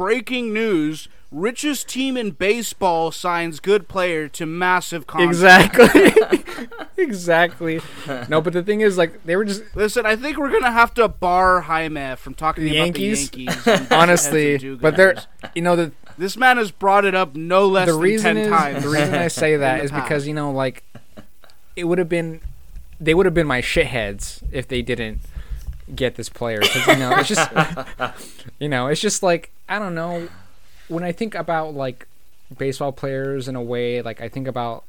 [0.01, 5.75] breaking news: richest team in baseball signs good player to massive contract.
[5.77, 6.67] Exactly.
[6.97, 7.81] exactly.
[8.27, 10.91] No, but the thing is, like, they were just Listen, I think we're gonna have
[10.95, 13.29] to bar Jaime from talking The about Yankees?
[13.29, 13.87] the Yankees.
[13.91, 15.17] honestly, but they're,
[15.53, 18.45] you know, the This man has brought it up no less the than reason ten
[18.45, 18.83] is times.
[18.83, 20.83] the reason I say that is because you know, like,
[21.75, 22.41] it would have been,
[22.99, 25.19] they would have been my shitheads if they didn't
[25.95, 26.59] get this player.
[26.59, 27.49] Because you know, it's just,
[28.59, 30.27] you know, it's just like I don't know.
[30.87, 32.07] When I think about like
[32.57, 34.83] baseball players in a way, like I think about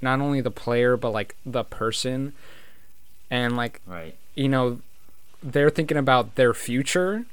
[0.00, 2.32] not only the player but like the person,
[3.30, 4.14] and like Right.
[4.34, 4.80] you know,
[5.42, 7.24] they're thinking about their future,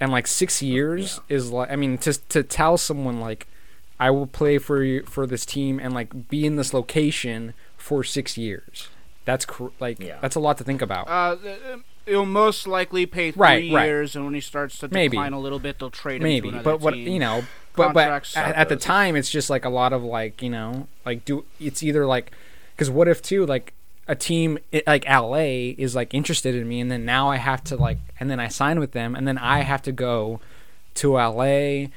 [0.00, 3.46] and like six years is like I mean to to tell someone like
[3.98, 8.02] I will play for you for this team and like be in this location for
[8.04, 8.88] six years.
[9.26, 10.16] That's cr- like Yeah.
[10.22, 11.08] that's a lot to think about.
[11.08, 11.58] Uh, th-
[12.06, 13.84] it'll most likely pay three Right, right.
[13.86, 15.10] years, and when he starts to Maybe.
[15.18, 17.08] decline a little bit, they'll trade him Maybe, to but what team.
[17.08, 17.42] you know,
[17.74, 20.88] but but at, at the time it's just like a lot of like you know
[21.04, 22.30] like do it's either like
[22.74, 23.74] because what if too like
[24.08, 24.56] a team
[24.86, 28.30] like LA is like interested in me and then now I have to like and
[28.30, 30.40] then I sign with them and then I have to go
[30.94, 31.88] to LA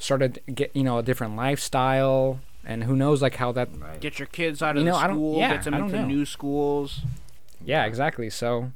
[0.00, 3.98] start to get you know a different lifestyle and who knows like how that Right.
[4.00, 6.04] Get your kids out of You know, the school, yeah, get them into know.
[6.06, 7.00] new schools.
[7.64, 8.70] yeah exactly so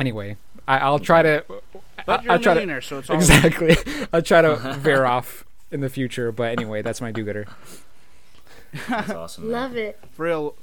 [0.00, 0.36] anyway
[0.68, 1.44] I, I'll try to
[2.06, 3.76] But I- you're I'll a try to millionaire, so it's all exactly
[4.12, 7.46] I'll try to veer off in the future but anyway that's my do-gooder
[8.88, 9.50] That's awesome.
[9.50, 9.98] Love it.
[10.12, 10.54] for real.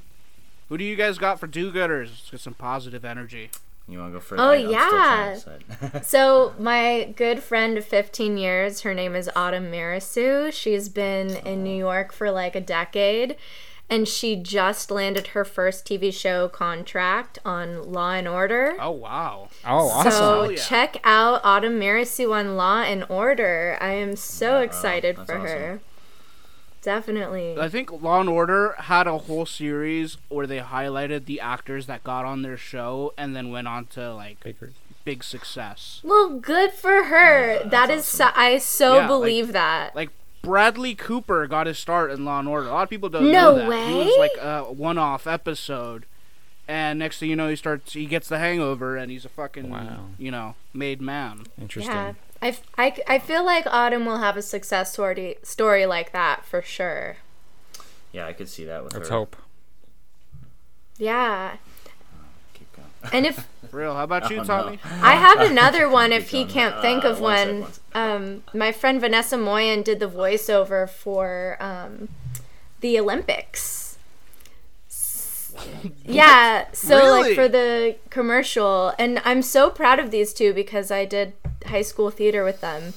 [0.69, 2.09] Who do you guys got for do-gooders?
[2.09, 3.49] Let's get some positive energy.
[3.87, 4.39] You want to go first?
[4.39, 6.01] Oh, I- I'm yeah.
[6.03, 10.51] So my good friend of 15 years, her name is Autumn Marisu.
[10.53, 11.91] She's been in New oh.
[11.91, 13.35] York for like a decade,
[13.89, 18.77] and she just landed her first TV show contract on Law and Order.
[18.79, 19.49] Oh wow.
[19.65, 20.11] Oh, awesome.
[20.11, 20.57] So Hell yeah.
[20.57, 23.77] check out Autumn Marisu on Law and Order.
[23.81, 25.81] I am so excited that's for her.
[26.83, 27.57] Definitely.
[27.57, 32.03] I think Law and Order had a whole series where they highlighted the actors that
[32.03, 34.71] got on their show and then went on to like Baker.
[35.05, 36.01] big success.
[36.03, 37.63] well, good for her.
[37.69, 39.95] that is so, I so Yeah, like- believe that.
[39.95, 40.09] Like
[40.41, 42.67] Bradley Cooper got his start in Law and Order.
[42.67, 43.87] A lot of people don't No know that.
[43.89, 46.05] He was like a one-off episode,
[46.67, 47.93] and next thing you know, he starts.
[47.93, 50.07] He gets the Hangover, and he's a fucking Wow.
[50.17, 51.43] you know made man.
[51.61, 51.93] Interesting.
[51.95, 52.13] Yeah.
[52.43, 56.11] I, f- I, c- I feel like Autumn will have a success story story like
[56.11, 57.17] that for sure.
[58.11, 59.15] yeah, I could see that with Let's her.
[59.15, 59.35] hope.
[60.97, 61.57] Yeah.
[62.53, 62.87] Keep going.
[63.13, 63.93] And if real.
[63.95, 64.45] How about you, Oh, no.
[64.45, 64.79] Tommy?
[65.01, 66.49] I have another one, if he going.
[66.53, 67.61] can't think Uh, of one sec, one.
[67.61, 67.81] one sec.
[67.95, 72.09] Um, my friend Vanessa Moyen did the voiceover for um,
[72.81, 73.82] the Olympics.
[75.55, 75.67] S-
[76.05, 77.21] Yeah, so Really?
[77.29, 81.33] like for the commercial, and I'm so proud of these two because I did
[81.65, 82.93] high school theater with them,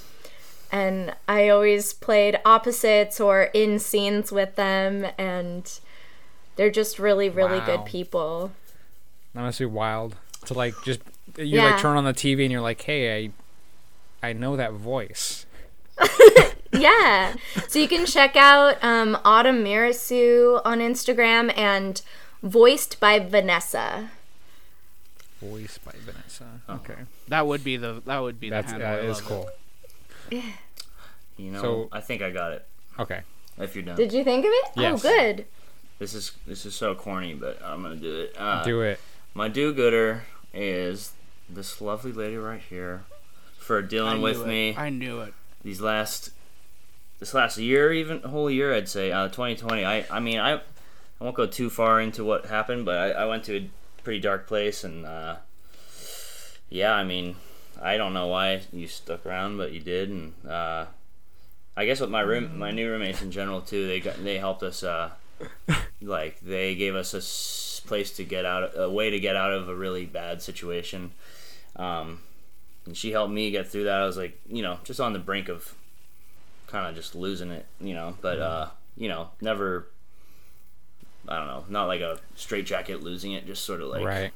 [0.73, 5.79] and I always played opposites or in scenes with them, and
[6.57, 7.67] they're just really, really Wow.
[7.67, 8.53] good people.
[9.35, 11.01] That must be wild to like just
[11.37, 11.71] you Yeah.
[11.73, 13.31] like turn on the TV and you're like, hey,
[14.23, 15.45] I I know that voice.
[16.73, 17.35] Yeah.
[17.69, 22.03] So you can check out um, Autumn Marisu on Instagram and
[22.43, 24.11] voiced by Vanessa.
[25.41, 26.61] Voiced by Vanessa.
[26.69, 26.95] Okay,
[27.29, 29.07] That would be the that would be that's the that handle.
[29.07, 29.49] I is love
[30.31, 30.39] it.
[30.41, 30.43] cool.
[31.39, 32.65] You know, So- I think I got it.
[32.99, 33.21] Okay,
[33.59, 34.71] If you're done, Did you think of it?
[34.77, 35.05] Yes.
[35.05, 35.45] Oh, good.
[35.99, 38.35] this is this is so corny, but I'm gonna do it.
[38.39, 38.99] Uh, do it.
[39.35, 40.23] My do-gooder
[40.55, 41.13] is
[41.51, 43.05] this lovely lady right here
[43.59, 44.47] for dealing with it.
[44.47, 45.35] me I knew it.
[45.63, 46.31] these last
[47.19, 49.13] this last year, even whole year, I'd say.
[49.13, 49.85] Uh, 2020.
[49.85, 50.63] I I mean, I
[51.21, 53.71] I won't go too far into what happened, but I, I went to a
[54.03, 55.37] pretty dark place, and uh,
[56.69, 57.37] yeah, I mean,
[57.81, 60.87] I don't know why you stuck around, but you did, and uh,
[61.77, 64.63] I guess with my room, my new roommates in general too, they got they helped
[64.63, 64.83] us.
[64.83, 65.11] Uh,
[66.01, 69.53] like they gave us a s- place to get out, a way to get out
[69.53, 71.13] of a really bad situation.
[71.77, 72.21] Um,
[72.87, 74.01] and she helped me get through that.
[74.01, 75.75] I was like, you know, just on the brink of
[76.69, 79.89] kind of just losing it, you know, but uh, you know, never.
[81.29, 84.33] I don't know, not like a straight jacket losing it, just sort of like right.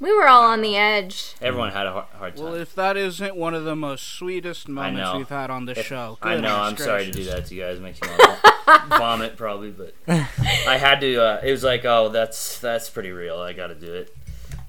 [0.00, 1.34] We were all on the edge.
[1.42, 2.44] everyone had a hard, hard time.
[2.44, 6.18] Well, if that isn't one of the most sweetest moments we've had on the show,
[6.22, 6.40] I know.
[6.42, 7.78] goodness I'm sorry to do that to you guys.
[7.78, 11.16] It makes you want to vomit probably, but I had to.
[11.20, 13.38] Uh, it was like, oh, that's that's pretty real.
[13.40, 14.16] I got to do it.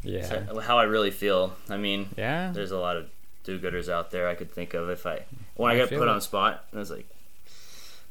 [0.01, 0.26] Yeah.
[0.47, 1.55] So, how I really feel.
[1.70, 2.51] I mean, Yeah.
[2.51, 3.07] there's a lot of
[3.43, 6.07] do-gooders out there I could think of if I when I, I get put it.
[6.07, 6.66] on spot.
[6.74, 7.05] I was like,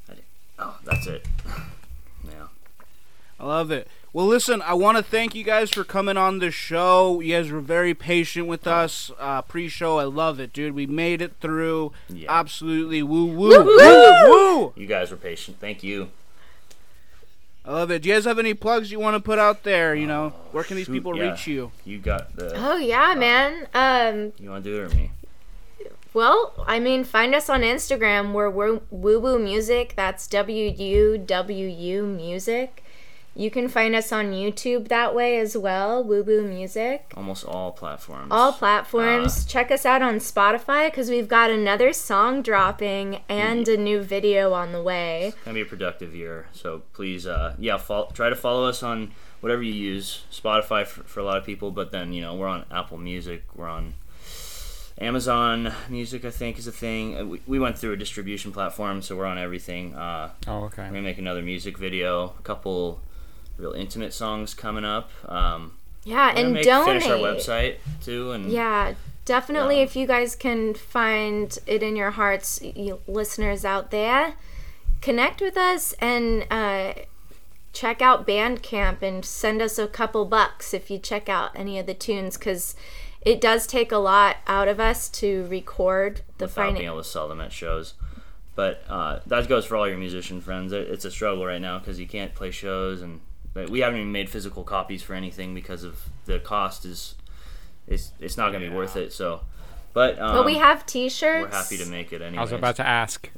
[0.09, 0.24] I did-
[0.61, 1.26] oh, that's it.
[2.24, 2.46] Yeah.
[3.41, 3.89] I love it.
[4.12, 7.20] Well, listen, I want to thank you guys for coming on the show.
[7.20, 9.99] You guys were very patient with us uh, pre-show.
[9.99, 10.74] I love it, dude.
[10.74, 11.93] We made it through.
[12.09, 12.26] Yeah.
[12.32, 14.72] Absolutely, woo woo woo woo.
[14.74, 15.59] You guys were patient.
[15.61, 16.11] Thank you.
[17.64, 18.03] I love it.
[18.03, 19.95] Do you guys have any plugs you want to put out there?
[19.95, 21.30] You know, where can these shoot, people yeah.
[21.30, 21.70] reach you?
[21.84, 22.55] You got the.
[22.57, 23.68] Oh yeah, man.
[23.74, 25.11] Um, You want to do it or me?
[26.14, 28.32] well, I mean, find us on Instagram.
[28.32, 29.93] We're Woo Woo Music.
[29.97, 32.82] That's W U W U Music.
[33.39, 36.05] You can find us on YouTube that way as well.
[36.05, 37.12] WUWU Music.
[37.16, 38.32] Almost all platforms.
[38.32, 39.45] All platforms.
[39.45, 44.53] Check us out on Spotify because we've got another song dropping and a new video
[44.55, 45.32] on the way.
[45.45, 46.49] gonna be a productive year.
[46.51, 50.24] So please, uh, yeah, fol- try to follow us on whatever you use.
[50.32, 53.45] Spotify for, for a lot of people, but then you know we're on Apple Music,
[53.55, 53.95] we're on
[55.01, 56.24] Amazon Music.
[56.24, 57.16] I think is a thing.
[57.16, 59.95] Uh, We, we went through a distribution platform, so we're on everything.
[59.95, 60.86] Uh, Oh, we're okay.
[60.89, 63.01] gonna make another music video, a couple
[63.59, 65.11] real intimate songs coming up.
[65.31, 65.73] Um,
[66.05, 67.03] Yeah, and make, donate.
[67.03, 68.95] finish our website too, and Yeah,
[69.25, 69.77] definitely.
[69.79, 69.83] Yeah.
[69.85, 74.35] If you guys can find it in your hearts, you listeners out there,
[75.01, 76.95] connect with us and uh,
[77.73, 81.87] check out Bandcamp and send us a couple bucks if you check out any of
[81.87, 82.75] the tunes because
[83.23, 86.93] it does take a lot out of us to record the without being final.
[86.95, 87.95] able to sell them at shows.
[88.55, 90.73] But uh, that goes for all your musician friends.
[90.73, 93.21] It- It's a struggle right now because you can't play shows, and
[93.59, 97.17] but we haven't even made physical copies for anything because of the cost is
[97.89, 99.13] it's it's not going to be worth it.
[99.13, 99.41] So,
[99.93, 101.51] but um, But we have T-shirts.
[101.51, 102.39] we're happy to make it anyway.
[102.39, 103.31] I was about to ask.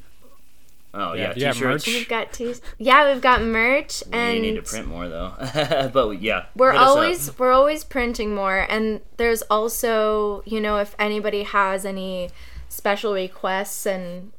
[0.93, 1.87] Oh Yeah, yeah, do you have t-shirts.
[1.87, 1.95] merch?
[1.95, 5.33] We've got t- yeah, we've got merch and we need to print more though.
[5.95, 6.89] but yeah, we're hit up.
[6.89, 12.31] always we're always printing more and there's also you know if anybody has any
[12.69, 14.33] special requests and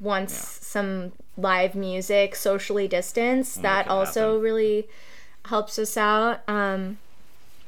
[0.00, 4.42] wants some live music socially distanced that also happen.
[4.42, 4.88] really
[5.48, 6.98] helps us out um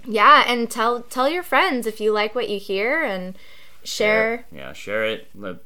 [0.07, 3.37] yeah and tell tell your friends if you like what you hear and
[3.85, 5.28] share Yeah, share it.
[5.35, 5.57] Let,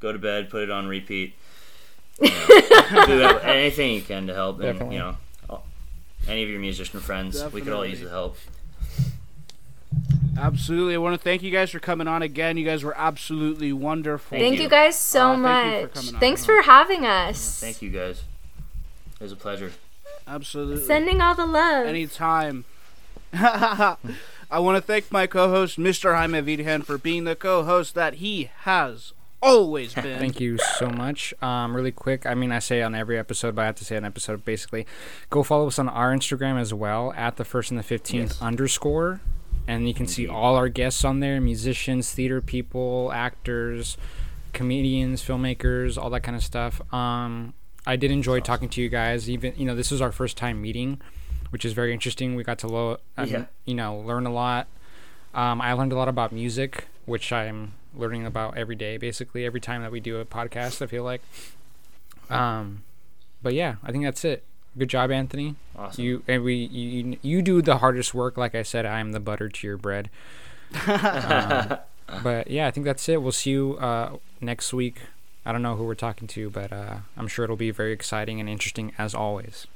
[0.00, 0.48] go to bed.
[0.50, 1.34] Put it on repeat.
[2.20, 4.60] You know, do that- anything you can to help.
[4.60, 5.16] And, you know,
[5.50, 5.64] all-
[6.26, 8.36] any of your musician friends, we could all use the help.
[10.38, 10.94] Absolutely.
[10.94, 12.56] I want to thank you guys for coming on again.
[12.56, 14.38] You guys were absolutely wonderful.
[14.38, 14.62] thank you.
[14.62, 16.20] you, guys so Aw, thank you for much coming on.
[16.20, 18.22] thanks for having us Thank you guys.
[19.20, 19.72] It was a pleasure.
[20.28, 20.84] Absolutely.
[20.84, 22.64] sending all the love Anytime.
[23.32, 23.96] I
[24.58, 26.14] want to thank my co-host, Mr.
[26.16, 29.12] Jaime Vidhan, for being the co-host that he has
[29.42, 30.18] always been.
[30.18, 31.34] Thank you so much.
[31.42, 33.96] Um, really quick, I mean, I say on every episode, but I have to say
[33.96, 34.86] on episode basically.
[35.30, 38.42] Go follow us on our Instagram as well at the first and the fifteenth Yes.
[38.42, 39.20] underscore,
[39.66, 43.98] and you can see all our guests on there: musicians, theater people, actors,
[44.54, 46.80] comedians, filmmakers, all that kind of stuff.
[46.92, 47.52] Um,
[47.88, 49.28] I did enjoy talking to you guys.
[49.28, 51.00] Even you know, this was our first time meeting,
[51.50, 52.36] which is very interesting.
[52.36, 53.44] We got to lo- um, Yeah.
[53.64, 54.66] you know learn a lot.
[55.34, 59.60] Um, I learned a lot about music, which I'm learning about every day, basically every
[59.60, 60.80] time that we do a podcast.
[60.82, 61.22] I feel like.
[62.30, 62.82] Um,
[63.42, 64.44] but yeah, I think that's it.
[64.76, 65.56] Good job, Anthony.
[65.76, 66.04] Awesome.
[66.04, 68.36] You and we you, you do the hardest work.
[68.36, 70.10] Like I said, I am the butter to your bread.
[72.10, 73.20] Um, but yeah, I think that's it.
[73.22, 75.00] We'll see you uh, next week.
[75.48, 78.38] I don't know who we're talking to, but uh, I'm sure it'll be very exciting
[78.38, 79.66] and interesting as always.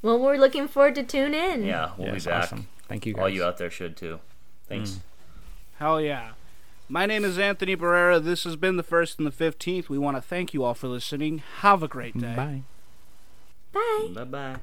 [0.00, 1.62] Well, we're looking forward to tune in.
[1.62, 2.44] Yeah, we'll yes, be back.
[2.44, 2.68] Awesome.
[2.88, 3.12] Thank you.
[3.12, 3.20] Guys.
[3.20, 4.20] All you out there should too.
[4.66, 4.92] Thanks.
[4.92, 5.00] Mm.
[5.78, 6.30] Hell yeah.
[6.88, 8.24] My name is Anthony Barrera.
[8.24, 9.90] This has been the first and the 15th.
[9.90, 11.42] We want to thank you all for listening.
[11.58, 12.34] Have a great day.
[12.34, 12.62] Bye.
[13.74, 14.08] Bye.
[14.14, 14.56] Bye bye.